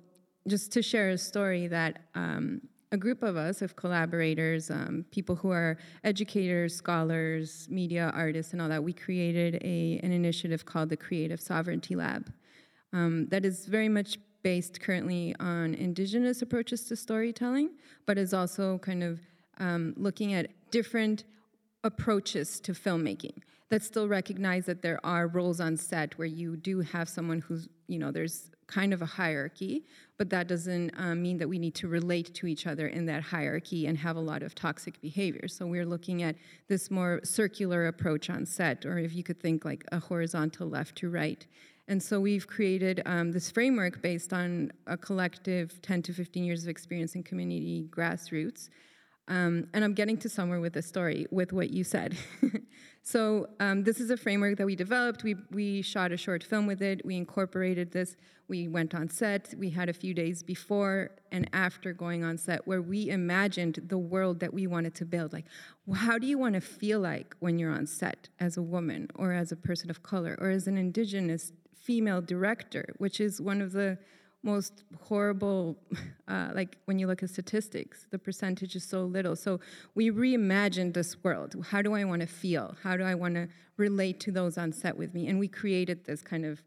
just 0.49 0.71
to 0.73 0.83
share 0.83 1.11
a 1.11 1.19
story 1.19 1.67
that 1.67 2.05
um, 2.15 2.61
a 2.93 2.97
group 2.97 3.25
of 3.25 3.37
us, 3.37 3.63
of 3.63 3.75
collaborators, 3.75 4.71
um, 4.71 5.05
people 5.11 5.35
who 5.35 5.51
are 5.51 5.77
educators, 6.05 6.77
scholars, 6.77 7.67
media 7.69 8.13
artists, 8.15 8.53
and 8.53 8.63
all 8.63 8.69
that, 8.69 8.85
we 8.85 8.93
created 8.93 9.57
a, 9.65 9.99
an 10.05 10.13
initiative 10.13 10.65
called 10.65 10.89
the 10.89 10.97
Creative 10.97 11.41
Sovereignty 11.41 11.97
Lab 11.97 12.33
um, 12.93 13.27
that 13.29 13.45
is 13.45 13.67
very 13.67 13.89
much 13.89 14.19
based 14.47 14.81
currently 14.81 15.35
on 15.41 15.75
indigenous 15.75 16.41
approaches 16.41 16.85
to 16.85 16.95
storytelling, 16.95 17.69
but 18.07 18.17
is 18.17 18.33
also 18.33 18.79
kind 18.79 19.03
of 19.03 19.19
um, 19.59 19.93
looking 19.97 20.35
at 20.35 20.47
different 20.71 21.25
approaches 21.83 22.61
to 22.61 22.71
filmmaking 22.71 23.39
that 23.71 23.83
still 23.83 24.07
recognize 24.07 24.65
that 24.65 24.83
there 24.83 25.05
are 25.05 25.27
roles 25.27 25.59
on 25.59 25.77
set 25.77 26.17
where 26.17 26.29
you 26.29 26.57
do 26.57 26.81
have 26.81 27.09
someone 27.09 27.41
who's, 27.41 27.69
you 27.89 27.99
know, 27.99 28.13
there's 28.13 28.53
kind 28.69 28.95
of 28.95 29.03
a 29.03 29.07
hierarchy, 29.07 29.85
but 30.17 30.31
that 30.31 30.47
doesn't 30.47 30.93
um, 30.97 31.21
mean 31.21 31.39
that 31.39 31.49
we 31.49 31.59
need 31.59 31.75
to 31.75 31.89
relate 31.89 32.33
to 32.33 32.47
each 32.47 32.69
other 32.69 32.87
in 32.87 33.05
that 33.07 33.25
hierarchy 33.25 33.89
and 33.89 33.99
have 33.99 34.15
a 34.15 34.21
lot 34.21 34.45
of 34.45 34.55
toxic 34.55 35.01
behavior. 35.01 35.49
So 35.49 35.67
we're 35.67 35.85
looking 35.85 36.23
at 36.23 36.37
this 36.69 36.89
more 36.89 37.21
circular 37.25 37.89
approach 37.89 38.31
on 38.31 38.47
set, 38.47 38.87
or 38.87 38.97
if 38.99 39.13
you 39.13 39.25
could 39.25 39.41
think 39.41 39.65
like 39.65 39.85
a 39.91 39.99
horizontal 39.99 40.69
left 40.69 40.95
to 40.99 41.11
right. 41.11 41.45
And 41.89 42.03
so 42.03 42.19
we've 42.21 42.47
created 42.47 43.03
um, 43.07 43.33
this 43.33 43.51
framework 43.51 44.03
based 44.03 44.33
on 44.33 44.73
a 44.87 44.97
collective 44.97 45.81
10 45.83 46.03
to 46.03 46.13
15 46.13 46.45
years 46.45 46.65
of 46.65 46.69
experience 46.69 47.15
in 47.15 47.23
community 47.23 47.89
grassroots. 47.91 48.69
Um, 49.29 49.67
and 49.75 49.85
I'm 49.85 49.95
getting 49.95 50.17
to 50.19 50.29
somewhere 50.29 50.61
with 50.61 50.75
the 50.75 50.83
story, 50.83 51.27
with 51.31 51.53
what 51.53 51.71
you 51.71 51.83
said. 51.83 52.17
so 53.03 53.49
um, 53.59 53.83
this 53.83 54.01
is 54.01 54.11
a 54.11 54.17
framework 54.17 54.57
that 54.59 54.67
we 54.67 54.77
developed. 54.77 55.25
We, 55.25 55.35
we 55.51 55.83
shot 55.83 56.13
a 56.13 56.17
short 56.17 56.45
film 56.45 56.67
with 56.67 56.81
it. 56.81 57.05
We 57.05 57.17
incorporated 57.17 57.91
this. 57.91 58.17
We 58.49 58.69
went 58.69 58.95
on 58.95 59.09
set. 59.09 59.53
We 59.59 59.71
had 59.71 59.89
a 59.89 59.93
few 59.93 60.15
days 60.15 60.45
before 60.45 61.11
and 61.33 61.51
after 61.53 61.93
going 61.93 62.23
on 62.23 62.39
set 62.39 62.67
where 62.69 62.81
we 62.81 63.11
imagined 63.11 63.81
the 63.89 63.99
world 63.99 64.39
that 64.41 64.55
we 64.55 64.69
wanted 64.69 64.95
to 64.97 65.05
build. 65.05 65.33
Like, 65.33 65.47
how 65.93 66.19
do 66.19 66.27
you 66.29 66.39
want 66.39 66.55
to 66.55 66.61
feel 66.61 67.01
like 67.01 67.35
when 67.41 67.59
you're 67.59 67.73
on 67.73 67.87
set 67.87 68.29
as 68.39 68.57
a 68.57 68.63
woman 68.63 69.09
or 69.17 69.33
as 69.33 69.51
a 69.51 69.57
person 69.57 69.91
of 69.91 70.05
color 70.05 70.37
or 70.41 70.51
as 70.51 70.69
an 70.69 70.79
indigenous 70.79 71.53
female 71.87 72.21
director, 72.21 72.85
which 72.99 73.21
is 73.21 73.41
one 73.41 73.63
of 73.63 73.71
the 73.73 73.97
most 74.43 74.85
horrible, 75.03 75.77
uh, 76.29 76.51
like 76.53 76.79
when 76.87 76.99
you 76.99 77.07
look 77.07 77.23
at 77.23 77.31
statistics, 77.31 78.07
the 78.11 78.19
percentage 78.19 78.75
is 78.75 78.85
so 78.85 79.05
little. 79.05 79.37
So 79.37 79.61
we 79.95 80.11
reimagined 80.11 80.95
this 80.95 81.23
world. 81.23 81.55
How 81.71 81.83
do 81.83 81.95
I 81.95 82.05
want 82.05 82.21
to 82.23 82.27
feel? 82.27 82.77
How 82.83 82.97
do 82.97 83.05
I 83.05 83.15
want 83.15 83.35
to 83.35 83.49
relate 83.77 84.19
to 84.21 84.33
those 84.33 84.59
on 84.59 84.73
set 84.73 84.97
with 84.97 85.15
me? 85.15 85.29
And 85.29 85.39
we 85.39 85.49
created 85.49 86.05
this 86.05 86.23
kind 86.23 86.45
of 86.45 86.63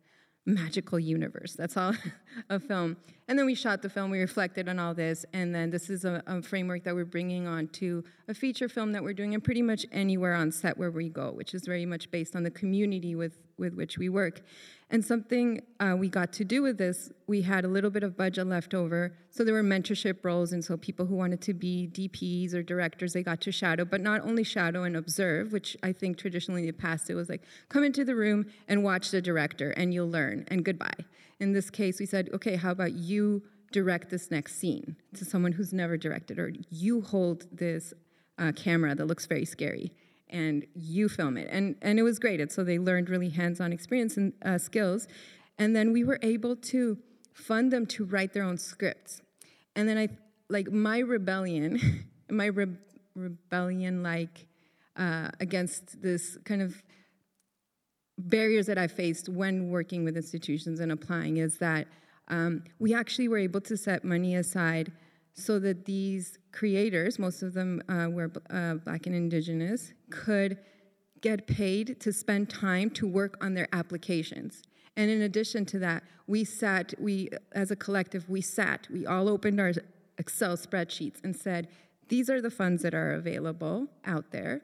magical 0.46 1.00
universe. 1.00 1.54
That's 1.54 1.76
all 1.76 1.94
a 2.50 2.60
film. 2.60 2.98
And 3.30 3.38
then 3.38 3.46
we 3.46 3.54
shot 3.54 3.84
the 3.84 3.90
film, 3.92 4.10
we 4.10 4.22
reflected 4.22 4.68
on 4.68 4.80
all 4.80 4.96
this, 4.96 5.24
and 5.34 5.54
then 5.54 5.70
this 5.70 5.92
is 5.92 6.04
a, 6.04 6.24
a, 6.26 6.42
framework 6.42 6.84
that 6.86 6.96
we're 6.96 7.06
bringing 7.06 7.46
on 7.46 7.68
to 7.68 8.04
a 8.28 8.34
feature 8.34 8.68
film 8.68 8.92
that 8.94 9.04
we're 9.04 9.14
doing 9.14 9.34
in 9.34 9.42
pretty 9.42 9.62
much 9.62 9.86
anywhere 9.92 10.34
on 10.34 10.52
set 10.52 10.80
where 10.80 10.90
we 10.90 11.10
go, 11.10 11.30
which 11.30 11.54
is 11.54 11.64
very 11.64 11.86
much 11.86 12.10
based 12.10 12.36
on 12.36 12.42
the 12.42 12.50
community 12.50 13.14
with, 13.14 13.38
with 13.60 13.76
which 13.76 14.00
we 14.00 14.10
work. 14.10 14.42
And 14.90 15.06
something 15.06 15.62
uh, 15.80 15.96
we 15.96 16.10
got 16.10 16.34
to 16.34 16.44
do 16.44 16.64
with 16.64 16.80
this, 16.80 17.12
we 17.28 17.44
had 17.44 17.66
a 17.66 17.68
little 17.68 17.92
bit 17.92 18.02
of 18.02 18.18
budget 18.18 18.48
left 18.48 18.74
over. 18.74 19.14
So 19.30 19.44
there 19.44 19.54
were 19.54 19.62
mentorship 19.62 20.26
roles, 20.26 20.52
and 20.52 20.66
so 20.66 20.76
people 20.76 21.06
who 21.06 21.14
wanted 21.14 21.40
to 21.42 21.54
be 21.54 21.88
DPs 21.94 22.56
or 22.56 22.64
directors, 22.64 23.14
they 23.14 23.22
got 23.22 23.42
to 23.42 23.52
shadow, 23.52 23.86
but 23.86 24.02
not 24.02 24.22
only 24.22 24.44
shadow 24.44 24.86
and 24.86 24.98
observe, 24.98 25.52
which 25.52 25.78
I 25.84 25.94
think 25.94 26.18
traditionally 26.18 26.62
in 26.62 26.68
the 26.68 26.74
past 26.74 27.12
it 27.12 27.14
was 27.14 27.30
like, 27.30 27.44
come 27.70 27.84
into 27.84 28.04
the 28.04 28.16
room 28.16 28.48
and 28.68 28.84
watch 28.84 29.12
the 29.12 29.22
director, 29.22 29.70
and 29.70 29.94
you'll 29.94 30.10
learn, 30.10 30.46
and 30.48 30.66
goodbye. 30.66 31.06
In 31.40 31.54
this 31.54 31.70
case, 31.70 32.00
we 32.00 32.06
said, 32.06 32.30
okay, 32.34 32.56
how 32.56 32.72
about 32.72 32.94
you 32.94 33.44
direct 33.72 34.10
this 34.10 34.32
next 34.32 34.60
scene 34.60 34.96
to 35.16 35.26
someone 35.26 35.54
who's 35.54 35.74
never 35.74 35.98
directed, 35.98 36.40
or 36.40 36.52
you 36.70 37.02
hold 37.02 37.46
this 37.52 37.94
uh, 38.38 38.52
camera 38.54 38.96
that 38.96 39.06
looks 39.06 39.26
very 39.26 39.46
scary 39.46 39.92
and 40.30 40.66
you 40.76 41.10
film 41.10 41.38
it. 41.38 41.48
And, 41.52 41.76
and 41.82 42.00
it 42.00 42.04
was 42.04 42.20
great. 42.20 42.40
And 42.40 42.52
so 42.52 42.64
they 42.64 42.78
learned 42.78 43.10
really 43.10 43.30
hands 43.30 43.60
on 43.60 43.74
experience 43.74 44.18
and 44.18 44.34
uh, 44.44 44.58
skills. 44.58 45.08
And 45.58 45.76
then 45.76 45.92
we 45.92 46.04
were 46.04 46.20
able 46.22 46.56
to 46.56 46.98
fund 47.34 47.72
them 47.72 47.86
to 47.88 48.06
write 48.06 48.34
their 48.34 48.44
own 48.44 48.58
scripts. 48.58 49.22
And 49.76 49.90
then 49.90 49.98
I, 49.98 50.10
like, 50.50 50.72
my 50.72 51.00
rebellion, 51.00 52.06
my 52.30 52.46
re- 52.46 52.78
rebellion, 53.16 54.04
like, 54.04 54.46
uh, 54.96 55.30
against 55.40 56.02
this 56.02 56.38
kind 56.44 56.62
of 56.62 56.84
barriers 58.20 58.66
that 58.68 58.78
I 58.78 58.88
faced 58.88 59.30
when 59.30 59.70
working 59.70 60.04
with 60.04 60.18
institutions 60.18 60.80
and 60.80 60.92
applying 60.92 61.38
is 61.38 61.58
that 61.58 61.88
um, 62.28 62.64
we 62.78 62.94
actually 62.94 63.28
were 63.28 63.38
able 63.38 63.62
to 63.62 63.78
set 63.78 64.04
money 64.04 64.36
aside 64.36 64.92
so 65.34 65.58
that 65.60 65.86
these 65.86 66.38
creators, 66.52 67.18
most 67.18 67.42
of 67.42 67.54
them 67.54 67.82
uh, 67.88 68.08
were 68.10 68.32
uh, 68.50 68.76
black 68.76 69.08
and 69.08 69.16
indigenous, 69.16 69.94
could 70.10 70.58
get 71.22 71.48
paid 71.48 72.00
to 72.00 72.14
spend 72.14 72.50
time 72.50 72.90
to 72.92 73.08
work 73.08 73.38
on 73.42 73.54
their 73.54 73.68
applications. 73.74 74.64
And 74.96 75.10
in 75.10 75.22
addition 75.22 75.66
to 75.68 75.80
that, 75.80 76.04
we 76.28 76.44
sat, 76.44 76.94
we 77.00 77.30
as 77.54 77.72
a 77.72 77.76
collective, 77.76 78.30
we 78.30 78.42
sat, 78.42 78.88
we 78.92 79.06
all 79.06 79.30
opened 79.30 79.60
our 79.60 79.74
Excel 80.18 80.58
spreadsheets 80.58 81.24
and 81.24 81.36
said, 81.36 81.70
these 82.10 82.30
are 82.30 82.42
the 82.42 82.52
funds 82.52 82.84
that 82.84 82.94
are 82.94 83.14
available 83.14 83.88
out 84.06 84.32
there 84.32 84.62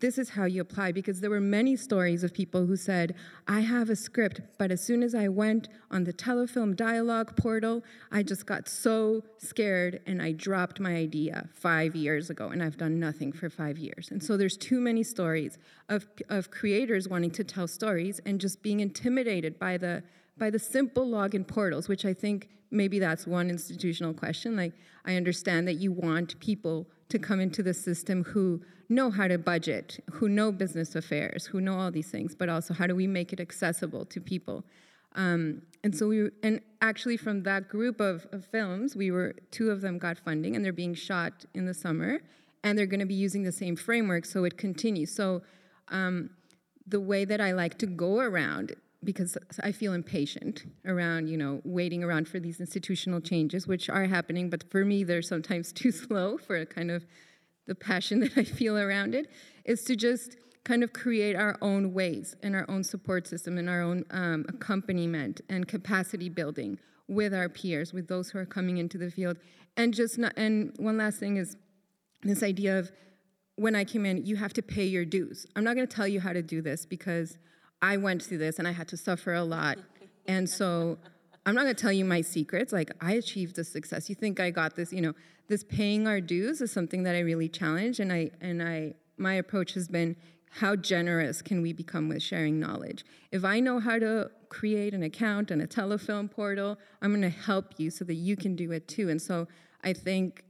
this 0.00 0.18
is 0.18 0.30
how 0.30 0.44
you 0.44 0.60
apply 0.60 0.92
because 0.92 1.20
there 1.20 1.30
were 1.30 1.40
many 1.40 1.76
stories 1.76 2.24
of 2.24 2.32
people 2.32 2.66
who 2.66 2.76
said, 2.76 3.14
I 3.46 3.60
have 3.60 3.90
a 3.90 3.96
script, 3.96 4.40
but 4.58 4.70
as 4.70 4.82
soon 4.82 5.02
as 5.02 5.14
I 5.14 5.28
went 5.28 5.68
on 5.90 6.04
the 6.04 6.12
telefilm 6.12 6.74
dialogue 6.74 7.36
portal, 7.36 7.84
I 8.10 8.22
just 8.22 8.46
got 8.46 8.68
so 8.68 9.22
scared 9.38 10.00
and 10.06 10.20
I 10.22 10.32
dropped 10.32 10.80
my 10.80 10.94
idea 10.94 11.48
five 11.54 11.94
years 11.94 12.30
ago, 12.30 12.48
and 12.48 12.62
I've 12.62 12.76
done 12.76 12.98
nothing 12.98 13.32
for 13.32 13.50
five 13.50 13.78
years. 13.78 14.10
And 14.10 14.22
so 14.22 14.36
there's 14.36 14.56
too 14.56 14.80
many 14.80 15.02
stories 15.02 15.58
of, 15.88 16.06
of 16.28 16.50
creators 16.50 17.08
wanting 17.08 17.30
to 17.32 17.44
tell 17.44 17.68
stories 17.68 18.20
and 18.24 18.40
just 18.40 18.62
being 18.62 18.80
intimidated 18.80 19.58
by 19.58 19.76
the 19.76 20.02
by 20.40 20.48
the 20.48 20.58
simple 20.58 21.06
login 21.06 21.46
portals, 21.46 21.86
which 21.86 22.06
I 22.06 22.14
think 22.14 22.48
maybe 22.70 22.98
that's 22.98 23.26
one 23.26 23.50
institutional 23.50 24.14
question. 24.14 24.56
Like, 24.56 24.72
I 25.04 25.16
understand 25.16 25.68
that 25.68 25.74
you 25.74 25.92
want 25.92 26.40
people 26.40 26.88
to 27.10 27.18
come 27.18 27.40
into 27.40 27.62
the 27.62 27.74
system 27.74 28.24
who 28.24 28.62
know 28.90 29.10
how 29.10 29.28
to 29.28 29.38
budget, 29.38 30.02
who 30.12 30.28
know 30.28 30.50
business 30.52 30.94
affairs, 30.94 31.46
who 31.46 31.60
know 31.60 31.78
all 31.78 31.90
these 31.90 32.10
things, 32.10 32.34
but 32.34 32.48
also 32.48 32.74
how 32.74 32.86
do 32.86 32.94
we 32.94 33.06
make 33.06 33.32
it 33.32 33.40
accessible 33.40 34.04
to 34.06 34.20
people? 34.20 34.64
Um, 35.14 35.62
and 35.82 35.96
so 35.96 36.08
we, 36.08 36.30
and 36.42 36.60
actually 36.80 37.16
from 37.16 37.42
that 37.44 37.68
group 37.68 38.00
of, 38.00 38.26
of, 38.32 38.44
films, 38.44 38.94
we 38.94 39.10
were, 39.10 39.34
two 39.50 39.70
of 39.70 39.80
them 39.80 39.98
got 39.98 40.18
funding 40.18 40.54
and 40.54 40.64
they're 40.64 40.72
being 40.72 40.94
shot 40.94 41.44
in 41.54 41.66
the 41.66 41.74
summer 41.74 42.20
and 42.62 42.78
they're 42.78 42.86
gonna 42.86 43.06
be 43.06 43.14
using 43.14 43.42
the 43.42 43.52
same 43.52 43.76
framework 43.76 44.24
so 44.24 44.44
it 44.44 44.58
continues. 44.58 45.14
So 45.14 45.42
um, 45.88 46.30
the 46.86 47.00
way 47.00 47.24
that 47.24 47.40
I 47.40 47.52
like 47.52 47.78
to 47.78 47.86
go 47.86 48.18
around 48.18 48.74
because 49.02 49.38
I 49.62 49.72
feel 49.72 49.94
impatient 49.94 50.64
around, 50.84 51.28
you 51.28 51.36
know, 51.36 51.62
waiting 51.64 52.04
around 52.04 52.28
for 52.28 52.38
these 52.38 52.60
institutional 52.60 53.20
changes, 53.20 53.66
which 53.66 53.88
are 53.88 54.04
happening, 54.04 54.50
but 54.50 54.70
for 54.70 54.84
me, 54.84 55.04
they're 55.04 55.22
sometimes 55.22 55.72
too 55.72 55.90
slow 55.90 56.36
for 56.36 56.56
a 56.56 56.66
kind 56.66 56.90
of 56.90 57.06
the 57.70 57.74
passion 57.76 58.18
that 58.24 58.36
I 58.36 58.42
feel 58.42 58.76
around 58.76 59.14
it, 59.14 59.30
is 59.64 59.84
to 59.84 59.96
just 59.96 60.36
kind 60.64 60.82
of 60.82 60.92
create 60.92 61.36
our 61.36 61.56
own 61.62 61.94
ways 61.94 62.34
and 62.42 62.54
our 62.54 62.66
own 62.68 62.82
support 62.84 63.26
system 63.26 63.56
and 63.56 63.70
our 63.70 63.80
own 63.80 64.04
um, 64.10 64.44
accompaniment 64.48 65.40
and 65.48 65.66
capacity 65.66 66.28
building 66.28 66.78
with 67.08 67.32
our 67.32 67.48
peers, 67.48 67.92
with 67.92 68.08
those 68.08 68.30
who 68.30 68.38
are 68.38 68.44
coming 68.44 68.76
into 68.76 68.98
the 68.98 69.10
field. 69.10 69.38
And 69.76 69.94
just 69.94 70.18
not, 70.18 70.34
and 70.36 70.74
one 70.78 70.98
last 70.98 71.18
thing 71.18 71.36
is 71.36 71.56
this 72.22 72.42
idea 72.42 72.78
of 72.78 72.90
when 73.54 73.76
I 73.76 73.84
came 73.84 74.04
in, 74.04 74.26
you 74.26 74.36
have 74.36 74.52
to 74.54 74.62
pay 74.62 74.84
your 74.84 75.04
dues. 75.04 75.46
I'm 75.54 75.64
not 75.64 75.76
gonna 75.76 75.86
tell 75.86 76.08
you 76.08 76.20
how 76.20 76.32
to 76.32 76.42
do 76.42 76.60
this 76.60 76.84
because 76.84 77.38
I 77.80 77.96
went 77.96 78.22
through 78.22 78.38
this 78.38 78.58
and 78.58 78.66
I 78.66 78.72
had 78.72 78.88
to 78.88 78.96
suffer 78.96 79.32
a 79.32 79.44
lot. 79.44 79.78
And 80.26 80.48
so 80.50 80.98
I'm 81.46 81.54
not 81.54 81.62
gonna 81.62 81.74
tell 81.74 81.92
you 81.92 82.04
my 82.04 82.20
secrets. 82.20 82.72
Like 82.72 82.90
I 83.00 83.12
achieved 83.12 83.56
this 83.56 83.70
success. 83.70 84.08
You 84.08 84.14
think 84.14 84.40
I 84.40 84.50
got 84.50 84.76
this, 84.76 84.92
you 84.92 85.00
know, 85.00 85.14
this 85.48 85.64
paying 85.64 86.06
our 86.06 86.20
dues 86.20 86.60
is 86.60 86.70
something 86.70 87.02
that 87.04 87.16
I 87.16 87.20
really 87.20 87.48
challenge. 87.48 88.00
And 88.00 88.12
I 88.12 88.30
and 88.40 88.62
I 88.62 88.94
my 89.16 89.34
approach 89.34 89.74
has 89.74 89.88
been 89.88 90.16
how 90.52 90.74
generous 90.74 91.42
can 91.42 91.62
we 91.62 91.72
become 91.72 92.08
with 92.08 92.22
sharing 92.22 92.58
knowledge? 92.58 93.04
If 93.30 93.44
I 93.44 93.60
know 93.60 93.78
how 93.78 93.98
to 93.98 94.30
create 94.48 94.94
an 94.94 95.02
account 95.02 95.50
and 95.50 95.62
a 95.62 95.66
telefilm 95.66 96.30
portal, 96.30 96.76
I'm 97.00 97.12
gonna 97.12 97.30
help 97.30 97.74
you 97.78 97.90
so 97.90 98.04
that 98.04 98.14
you 98.14 98.36
can 98.36 98.56
do 98.56 98.72
it 98.72 98.88
too. 98.88 99.08
And 99.08 99.22
so 99.22 99.48
I 99.82 99.92
think 99.92 100.44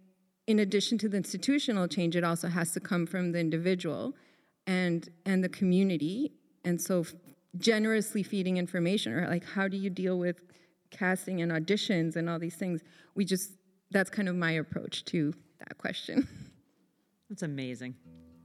in 0.47 0.59
addition 0.59 0.99
to 0.99 1.09
the 1.09 1.16
institutional 1.16 1.86
change, 1.86 2.16
it 2.16 2.24
also 2.24 2.49
has 2.49 2.72
to 2.72 2.80
come 2.80 3.07
from 3.07 3.32
the 3.32 3.38
individual 3.38 4.16
and 4.66 5.09
and 5.24 5.45
the 5.45 5.49
community. 5.49 6.32
And 6.64 6.80
so, 6.80 7.05
generously 7.57 8.22
feeding 8.22 8.57
information, 8.57 9.12
or 9.12 9.28
like, 9.28 9.45
how 9.45 9.68
do 9.68 9.76
you 9.76 9.91
deal 9.91 10.18
with 10.18 10.41
casting 10.91 11.41
and 11.41 11.53
auditions 11.53 12.16
and 12.16 12.28
all 12.28 12.38
these 12.38 12.57
things? 12.57 12.82
We 13.14 13.24
just 13.24 13.53
that's 13.91 14.11
kind 14.11 14.28
of 14.28 14.36
my 14.36 14.53
approach 14.53 15.05
to 15.07 15.34
that 15.59 15.76
question. 15.78 16.28
That's 17.28 17.43
amazing. 17.43 17.95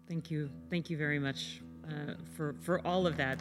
Thank 0.08 0.30
you. 0.30 0.50
Thank 0.70 0.90
you 0.90 0.98
very 0.98 1.18
much 1.18 1.62
uh, 1.88 2.14
for, 2.36 2.56
for 2.62 2.86
all 2.86 3.08
of 3.08 3.18
that. 3.18 3.40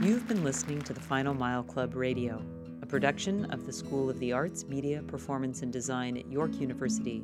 You've 0.00 0.26
been 0.26 0.42
listening 0.42 0.80
to 0.82 0.94
the 0.94 1.00
Final 1.00 1.34
Mile 1.34 1.62
Club 1.62 1.94
Radio, 1.94 2.42
a 2.80 2.86
production 2.86 3.44
of 3.46 3.66
the 3.66 3.72
School 3.72 4.08
of 4.08 4.18
the 4.18 4.32
Arts, 4.32 4.64
Media, 4.64 5.02
Performance, 5.02 5.60
and 5.60 5.70
Design 5.70 6.16
at 6.16 6.30
York 6.30 6.58
University, 6.58 7.22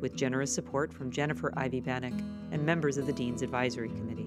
with 0.00 0.16
generous 0.16 0.52
support 0.52 0.92
from 0.92 1.10
Jennifer 1.10 1.52
Ivey 1.56 1.80
Bannock 1.80 2.14
and 2.50 2.66
members 2.66 2.96
of 2.96 3.06
the 3.06 3.12
Dean's 3.12 3.42
Advisory 3.42 3.90
Committee. 3.90 4.25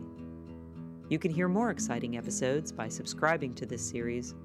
You 1.09 1.17
can 1.17 1.31
hear 1.31 1.47
more 1.47 1.71
exciting 1.71 2.17
episodes 2.17 2.71
by 2.71 2.87
subscribing 2.87 3.55
to 3.55 3.65
this 3.65 3.81
series 3.87 4.35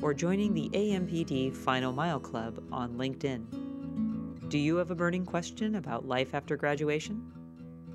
or 0.00 0.14
joining 0.14 0.54
the 0.54 0.70
AMPD 0.70 1.54
Final 1.54 1.92
Mile 1.92 2.18
Club 2.18 2.64
on 2.72 2.94
LinkedIn. 2.94 4.48
Do 4.48 4.58
you 4.58 4.76
have 4.76 4.90
a 4.90 4.94
burning 4.94 5.26
question 5.26 5.74
about 5.74 6.08
life 6.08 6.34
after 6.34 6.56
graduation? 6.56 7.30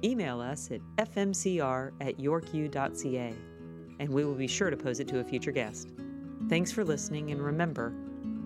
Email 0.04 0.40
us 0.42 0.70
at 0.70 0.82
fmcr 0.98 1.92
at 2.02 2.20
yorku.ca 2.20 3.34
and 4.00 4.10
we 4.10 4.24
will 4.24 4.36
be 4.36 4.48
sure 4.48 4.70
to 4.70 4.78
pose 4.78 5.00
it 5.00 5.08
to 5.08 5.20
a 5.20 5.24
future 5.24 5.52
guest. 5.52 5.90
Thanks 6.48 6.72
for 6.72 6.86
listening, 6.86 7.32
and 7.32 7.42
remember, 7.42 7.94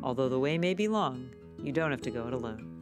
although 0.02 0.30
the 0.30 0.40
way 0.40 0.58
may 0.58 0.74
be 0.74 0.88
long, 0.88 1.30
you 1.62 1.72
don't 1.72 1.92
have 1.92 2.02
to 2.02 2.12
go 2.12 2.28
it 2.28 2.34
alone. 2.34 2.73